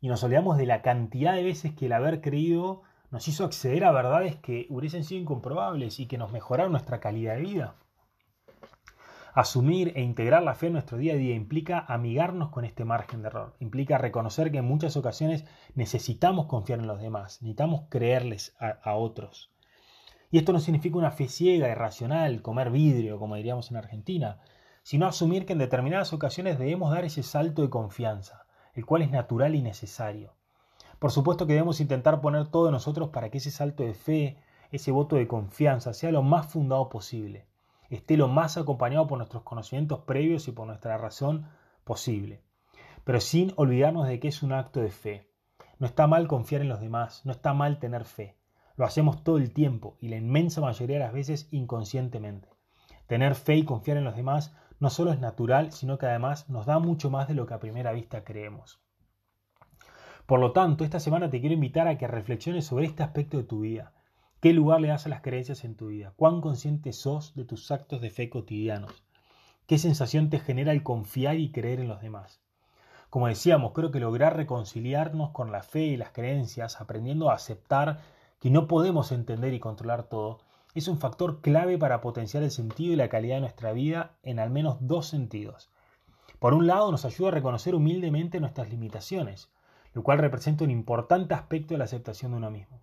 y 0.00 0.08
nos 0.08 0.22
olvidamos 0.22 0.56
de 0.56 0.66
la 0.66 0.82
cantidad 0.82 1.34
de 1.34 1.42
veces 1.42 1.74
que 1.74 1.86
el 1.86 1.92
haber 1.92 2.20
creído 2.20 2.82
nos 3.10 3.26
hizo 3.26 3.44
acceder 3.44 3.84
a 3.84 3.92
verdades 3.92 4.36
que 4.36 4.66
hubiesen 4.70 5.04
sido 5.04 5.20
incomprobables 5.20 5.98
y 5.98 6.06
que 6.06 6.18
nos 6.18 6.30
mejoraron 6.32 6.72
nuestra 6.72 7.00
calidad 7.00 7.34
de 7.34 7.40
vida. 7.40 7.74
Asumir 9.34 9.92
e 9.94 10.02
integrar 10.02 10.42
la 10.42 10.54
fe 10.54 10.68
en 10.68 10.72
nuestro 10.74 10.96
día 10.96 11.12
a 11.12 11.16
día 11.16 11.34
implica 11.34 11.84
amigarnos 11.86 12.48
con 12.48 12.64
este 12.64 12.84
margen 12.84 13.22
de 13.22 13.28
error, 13.28 13.54
implica 13.60 13.98
reconocer 13.98 14.50
que 14.50 14.58
en 14.58 14.64
muchas 14.64 14.96
ocasiones 14.96 15.44
necesitamos 15.74 16.46
confiar 16.46 16.78
en 16.78 16.86
los 16.86 17.00
demás, 17.00 17.42
necesitamos 17.42 17.82
creerles 17.88 18.56
a, 18.58 18.94
otros. 18.94 19.52
Y 20.30 20.38
esto 20.38 20.52
no 20.52 20.60
significa 20.60 20.98
una 20.98 21.10
fe 21.10 21.28
ciega, 21.28 21.68
irracional, 21.68 22.42
comer 22.42 22.70
vidrio, 22.70 23.18
como 23.18 23.36
diríamos 23.36 23.70
en 23.70 23.76
Argentina, 23.76 24.40
sino 24.82 25.06
asumir 25.06 25.44
que 25.44 25.52
en 25.52 25.58
determinadas 25.58 26.12
ocasiones 26.12 26.58
debemos 26.58 26.90
dar 26.90 27.04
ese 27.04 27.22
salto 27.22 27.62
de 27.62 27.70
confianza, 27.70 28.46
el 28.74 28.86
cual 28.86 29.02
es 29.02 29.10
natural 29.10 29.54
y 29.54 29.62
necesario. 29.62 30.34
Por 30.98 31.12
supuesto 31.12 31.46
que 31.46 31.52
debemos 31.52 31.80
intentar 31.80 32.20
poner 32.20 32.48
todo 32.48 32.70
nosotros 32.70 33.10
para 33.10 33.30
que 33.30 33.38
ese 33.38 33.50
salto 33.50 33.82
de 33.82 33.94
fe, 33.94 34.38
ese 34.70 34.90
voto 34.90 35.16
de 35.16 35.28
confianza, 35.28 35.92
sea 35.92 36.10
lo 36.10 36.22
más 36.22 36.46
fundado 36.46 36.88
posible, 36.88 37.47
esté 37.96 38.16
lo 38.16 38.28
más 38.28 38.56
acompañado 38.56 39.06
por 39.06 39.18
nuestros 39.18 39.42
conocimientos 39.42 40.00
previos 40.00 40.48
y 40.48 40.52
por 40.52 40.66
nuestra 40.66 40.98
razón 40.98 41.46
posible, 41.84 42.42
pero 43.04 43.20
sin 43.20 43.52
olvidarnos 43.56 44.06
de 44.06 44.20
que 44.20 44.28
es 44.28 44.42
un 44.42 44.52
acto 44.52 44.80
de 44.80 44.90
fe. 44.90 45.30
No 45.78 45.86
está 45.86 46.06
mal 46.06 46.26
confiar 46.26 46.62
en 46.62 46.68
los 46.68 46.80
demás, 46.80 47.24
no 47.24 47.32
está 47.32 47.54
mal 47.54 47.78
tener 47.78 48.04
fe. 48.04 48.36
Lo 48.76 48.84
hacemos 48.84 49.22
todo 49.24 49.38
el 49.38 49.52
tiempo 49.52 49.96
y 50.00 50.08
la 50.08 50.16
inmensa 50.16 50.60
mayoría 50.60 50.98
de 50.98 51.04
las 51.04 51.12
veces 51.12 51.48
inconscientemente. 51.50 52.48
Tener 53.06 53.34
fe 53.34 53.56
y 53.56 53.64
confiar 53.64 53.96
en 53.96 54.04
los 54.04 54.16
demás 54.16 54.54
no 54.80 54.90
solo 54.90 55.12
es 55.12 55.18
natural, 55.18 55.72
sino 55.72 55.98
que 55.98 56.06
además 56.06 56.48
nos 56.48 56.66
da 56.66 56.78
mucho 56.78 57.10
más 57.10 57.28
de 57.28 57.34
lo 57.34 57.46
que 57.46 57.54
a 57.54 57.60
primera 57.60 57.92
vista 57.92 58.24
creemos. 58.24 58.80
Por 60.26 60.40
lo 60.40 60.52
tanto, 60.52 60.84
esta 60.84 61.00
semana 61.00 61.30
te 61.30 61.40
quiero 61.40 61.54
invitar 61.54 61.88
a 61.88 61.96
que 61.96 62.06
reflexiones 62.06 62.66
sobre 62.66 62.84
este 62.84 63.02
aspecto 63.02 63.38
de 63.38 63.44
tu 63.44 63.60
vida. 63.60 63.94
¿Qué 64.40 64.52
lugar 64.52 64.80
le 64.80 64.86
das 64.86 65.04
a 65.04 65.08
las 65.08 65.20
creencias 65.20 65.64
en 65.64 65.74
tu 65.74 65.88
vida? 65.88 66.12
¿Cuán 66.14 66.40
consciente 66.40 66.92
sos 66.92 67.34
de 67.34 67.44
tus 67.44 67.72
actos 67.72 68.00
de 68.00 68.10
fe 68.10 68.30
cotidianos? 68.30 69.02
¿Qué 69.66 69.78
sensación 69.78 70.30
te 70.30 70.38
genera 70.38 70.70
el 70.70 70.84
confiar 70.84 71.40
y 71.40 71.50
creer 71.50 71.80
en 71.80 71.88
los 71.88 72.00
demás? 72.00 72.40
Como 73.10 73.26
decíamos, 73.26 73.72
creo 73.72 73.90
que 73.90 73.98
lograr 73.98 74.36
reconciliarnos 74.36 75.30
con 75.30 75.50
la 75.50 75.64
fe 75.64 75.86
y 75.86 75.96
las 75.96 76.12
creencias, 76.12 76.80
aprendiendo 76.80 77.30
a 77.30 77.34
aceptar 77.34 77.98
que 78.38 78.48
no 78.48 78.68
podemos 78.68 79.10
entender 79.10 79.54
y 79.54 79.58
controlar 79.58 80.04
todo, 80.04 80.38
es 80.72 80.86
un 80.86 81.00
factor 81.00 81.40
clave 81.40 81.76
para 81.76 82.00
potenciar 82.00 82.44
el 82.44 82.52
sentido 82.52 82.92
y 82.92 82.96
la 82.96 83.08
calidad 83.08 83.38
de 83.38 83.40
nuestra 83.40 83.72
vida 83.72 84.18
en 84.22 84.38
al 84.38 84.50
menos 84.50 84.76
dos 84.80 85.08
sentidos. 85.08 85.68
Por 86.38 86.54
un 86.54 86.68
lado, 86.68 86.92
nos 86.92 87.04
ayuda 87.04 87.30
a 87.30 87.32
reconocer 87.32 87.74
humildemente 87.74 88.38
nuestras 88.38 88.70
limitaciones, 88.70 89.50
lo 89.94 90.04
cual 90.04 90.18
representa 90.18 90.62
un 90.62 90.70
importante 90.70 91.34
aspecto 91.34 91.74
de 91.74 91.78
la 91.78 91.86
aceptación 91.86 92.30
de 92.30 92.38
uno 92.38 92.52
mismo. 92.52 92.80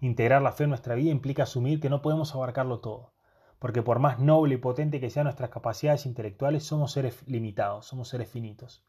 Integrar 0.00 0.42
la 0.42 0.52
fe 0.52 0.64
en 0.64 0.70
nuestra 0.70 0.94
vida 0.94 1.10
implica 1.10 1.44
asumir 1.44 1.80
que 1.80 1.90
no 1.90 2.02
podemos 2.02 2.34
abarcarlo 2.34 2.80
todo, 2.80 3.12
porque 3.58 3.82
por 3.82 3.98
más 3.98 4.18
noble 4.18 4.54
y 4.54 4.58
potente 4.58 5.00
que 5.00 5.10
sean 5.10 5.24
nuestras 5.24 5.50
capacidades 5.50 6.06
intelectuales, 6.06 6.64
somos 6.64 6.92
seres 6.92 7.26
limitados, 7.26 7.86
somos 7.86 8.08
seres 8.08 8.28
finitos. 8.28 8.84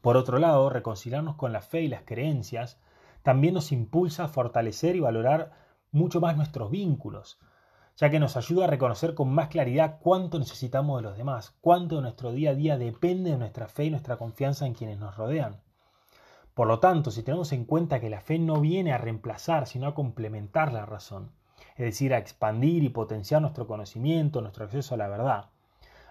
Por 0.00 0.16
otro 0.16 0.38
lado, 0.38 0.70
reconciliarnos 0.70 1.36
con 1.36 1.52
la 1.52 1.60
fe 1.60 1.82
y 1.82 1.88
las 1.88 2.02
creencias 2.02 2.80
también 3.22 3.54
nos 3.54 3.72
impulsa 3.72 4.24
a 4.24 4.28
fortalecer 4.28 4.96
y 4.96 5.00
valorar 5.00 5.52
mucho 5.90 6.20
más 6.20 6.36
nuestros 6.36 6.70
vínculos, 6.70 7.38
ya 7.96 8.10
que 8.10 8.20
nos 8.20 8.36
ayuda 8.36 8.64
a 8.64 8.68
reconocer 8.68 9.14
con 9.14 9.30
más 9.32 9.48
claridad 9.48 9.98
cuánto 10.00 10.38
necesitamos 10.38 10.98
de 10.98 11.08
los 11.08 11.16
demás, 11.16 11.56
cuánto 11.60 11.96
de 11.96 12.02
nuestro 12.02 12.32
día 12.32 12.50
a 12.50 12.54
día 12.54 12.78
depende 12.78 13.30
de 13.30 13.38
nuestra 13.38 13.68
fe 13.68 13.84
y 13.84 13.90
nuestra 13.90 14.16
confianza 14.16 14.66
en 14.66 14.74
quienes 14.74 14.98
nos 14.98 15.16
rodean. 15.16 15.60
Por 16.56 16.68
lo 16.68 16.80
tanto, 16.80 17.10
si 17.10 17.22
tenemos 17.22 17.52
en 17.52 17.66
cuenta 17.66 18.00
que 18.00 18.08
la 18.08 18.22
fe 18.22 18.38
no 18.38 18.62
viene 18.62 18.94
a 18.94 18.96
reemplazar, 18.96 19.66
sino 19.66 19.88
a 19.88 19.94
complementar 19.94 20.72
la 20.72 20.86
razón, 20.86 21.30
es 21.76 21.84
decir, 21.84 22.14
a 22.14 22.18
expandir 22.18 22.82
y 22.82 22.88
potenciar 22.88 23.42
nuestro 23.42 23.66
conocimiento, 23.66 24.40
nuestro 24.40 24.64
acceso 24.64 24.94
a 24.94 24.96
la 24.96 25.06
verdad, 25.06 25.50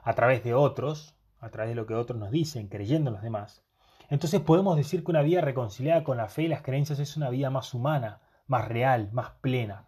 a 0.03 0.13
través 0.13 0.43
de 0.43 0.53
otros, 0.53 1.15
a 1.39 1.49
través 1.49 1.71
de 1.71 1.75
lo 1.75 1.87
que 1.87 1.95
otros 1.95 2.19
nos 2.19 2.29
dicen, 2.29 2.67
creyendo 2.67 3.09
en 3.09 3.15
los 3.15 3.23
demás, 3.23 3.63
entonces 4.07 4.39
podemos 4.39 4.77
decir 4.77 5.03
que 5.03 5.09
una 5.09 5.23
vida 5.23 5.41
reconciliada 5.41 6.03
con 6.03 6.17
la 6.17 6.29
fe 6.29 6.43
y 6.43 6.47
las 6.47 6.61
creencias 6.61 6.99
es 6.99 7.17
una 7.17 7.31
vida 7.31 7.49
más 7.49 7.73
humana, 7.73 8.21
más 8.45 8.67
real, 8.67 9.09
más 9.13 9.31
plena, 9.41 9.87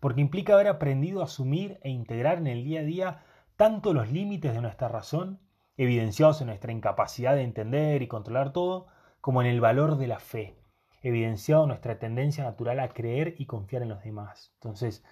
porque 0.00 0.22
implica 0.22 0.54
haber 0.54 0.68
aprendido 0.68 1.20
a 1.20 1.24
asumir 1.24 1.78
e 1.82 1.90
integrar 1.90 2.38
en 2.38 2.46
el 2.46 2.64
día 2.64 2.80
a 2.80 2.84
día 2.84 3.22
tanto 3.58 3.92
los 3.92 4.10
límites 4.10 4.54
de 4.54 4.62
nuestra 4.62 4.88
razón, 4.88 5.38
evidenciados 5.76 6.40
en 6.40 6.46
nuestra 6.46 6.72
incapacidad 6.72 7.34
de 7.34 7.42
entender 7.42 8.00
y 8.00 8.08
controlar 8.08 8.54
todo, 8.54 8.86
como 9.22 9.40
en 9.40 9.46
el 9.46 9.60
valor 9.60 9.96
de 9.96 10.08
la 10.08 10.18
fe, 10.18 10.56
evidenciado 11.00 11.62
en 11.62 11.68
nuestra 11.68 11.98
tendencia 11.98 12.42
natural 12.42 12.80
a 12.80 12.88
creer 12.88 13.36
y 13.38 13.46
confiar 13.46 13.82
en 13.82 13.90
los 13.90 14.02
demás. 14.02 14.52
Entonces, 14.56 15.04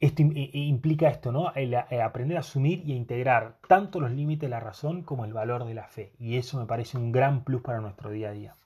esto 0.00 0.22
implica 0.22 1.08
esto, 1.08 1.30
¿no? 1.30 1.54
El, 1.54 1.74
aprender 1.74 2.36
a 2.36 2.40
asumir 2.40 2.82
y 2.84 2.92
a 2.92 2.96
integrar 2.96 3.58
tanto 3.68 4.00
los 4.00 4.10
límites 4.10 4.42
de 4.42 4.48
la 4.48 4.60
razón 4.60 5.02
como 5.02 5.24
el 5.24 5.32
valor 5.32 5.64
de 5.64 5.74
la 5.74 5.86
fe. 5.86 6.12
Y 6.18 6.36
eso 6.36 6.58
me 6.58 6.66
parece 6.66 6.98
un 6.98 7.12
gran 7.12 7.44
plus 7.44 7.62
para 7.62 7.80
nuestro 7.80 8.10
día 8.10 8.30
a 8.30 8.32
día. 8.32 8.56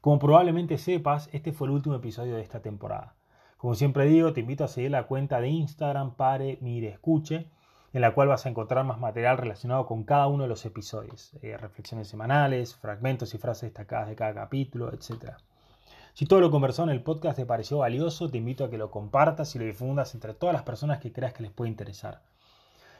Como 0.00 0.18
probablemente 0.18 0.76
sepas, 0.76 1.30
este 1.32 1.52
fue 1.52 1.68
el 1.68 1.74
último 1.74 1.94
episodio 1.94 2.34
de 2.34 2.42
esta 2.42 2.60
temporada. 2.60 3.14
Como 3.56 3.76
siempre 3.76 4.06
digo, 4.06 4.32
te 4.32 4.40
invito 4.40 4.64
a 4.64 4.68
seguir 4.68 4.90
la 4.90 5.04
cuenta 5.04 5.40
de 5.40 5.48
Instagram 5.48 6.16
Pare, 6.16 6.58
Mire, 6.60 6.88
Escuche, 6.88 7.46
en 7.94 8.00
la 8.00 8.12
cual 8.12 8.26
vas 8.26 8.44
a 8.44 8.48
encontrar 8.48 8.84
más 8.84 8.98
material 8.98 9.38
relacionado 9.38 9.86
con 9.86 10.02
cada 10.02 10.26
uno 10.26 10.42
de 10.42 10.48
los 10.48 10.66
episodios, 10.66 11.30
eh, 11.42 11.56
reflexiones 11.56 12.08
semanales, 12.08 12.74
fragmentos 12.74 13.32
y 13.34 13.38
frases 13.38 13.70
destacadas 13.70 14.08
de 14.08 14.16
cada 14.16 14.34
capítulo, 14.34 14.92
etc. 14.92 15.34
Si 16.12 16.26
todo 16.26 16.40
lo 16.40 16.50
conversado 16.50 16.88
en 16.88 16.96
el 16.96 17.04
podcast 17.04 17.36
te 17.36 17.46
pareció 17.46 17.78
valioso, 17.78 18.28
te 18.28 18.38
invito 18.38 18.64
a 18.64 18.70
que 18.70 18.78
lo 18.78 18.90
compartas 18.90 19.54
y 19.54 19.60
lo 19.60 19.64
difundas 19.64 20.12
entre 20.14 20.34
todas 20.34 20.52
las 20.52 20.64
personas 20.64 20.98
que 20.98 21.12
creas 21.12 21.34
que 21.34 21.44
les 21.44 21.52
puede 21.52 21.70
interesar. 21.70 22.22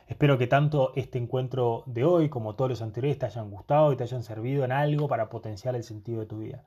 Espero 0.07 0.38
que 0.38 0.46
tanto 0.46 0.92
este 0.94 1.18
encuentro 1.18 1.83
de 1.87 2.04
hoy 2.04 2.28
como 2.28 2.54
todos 2.54 2.70
los 2.70 2.83
anteriores 2.83 3.18
te 3.18 3.26
hayan 3.26 3.50
gustado 3.50 3.92
y 3.92 3.96
te 3.96 4.04
hayan 4.04 4.22
servido 4.22 4.64
en 4.64 4.70
algo 4.70 5.09
para 5.09 5.28
potenciar 5.28 5.74
el 5.74 5.83
sentido 5.83 6.20
de 6.20 6.26
tu 6.26 6.38
vida. 6.38 6.62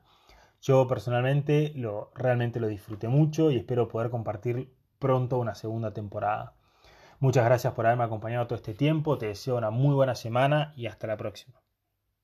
Yo 0.60 0.86
personalmente 0.86 1.72
lo, 1.76 2.10
realmente 2.14 2.60
lo 2.60 2.68
disfruté 2.68 3.08
mucho 3.08 3.50
y 3.50 3.56
espero 3.56 3.88
poder 3.88 4.10
compartir 4.10 4.70
pronto 4.98 5.38
una 5.38 5.54
segunda 5.54 5.94
temporada. 5.94 6.57
Muchas 7.20 7.44
gracias 7.44 7.74
por 7.74 7.86
haberme 7.86 8.04
acompañado 8.04 8.46
todo 8.46 8.56
este 8.56 8.74
tiempo, 8.74 9.18
te 9.18 9.26
deseo 9.26 9.56
una 9.56 9.70
muy 9.70 9.94
buena 9.94 10.14
semana 10.14 10.72
y 10.76 10.86
hasta 10.86 11.06
la 11.06 11.16
próxima. 11.16 11.60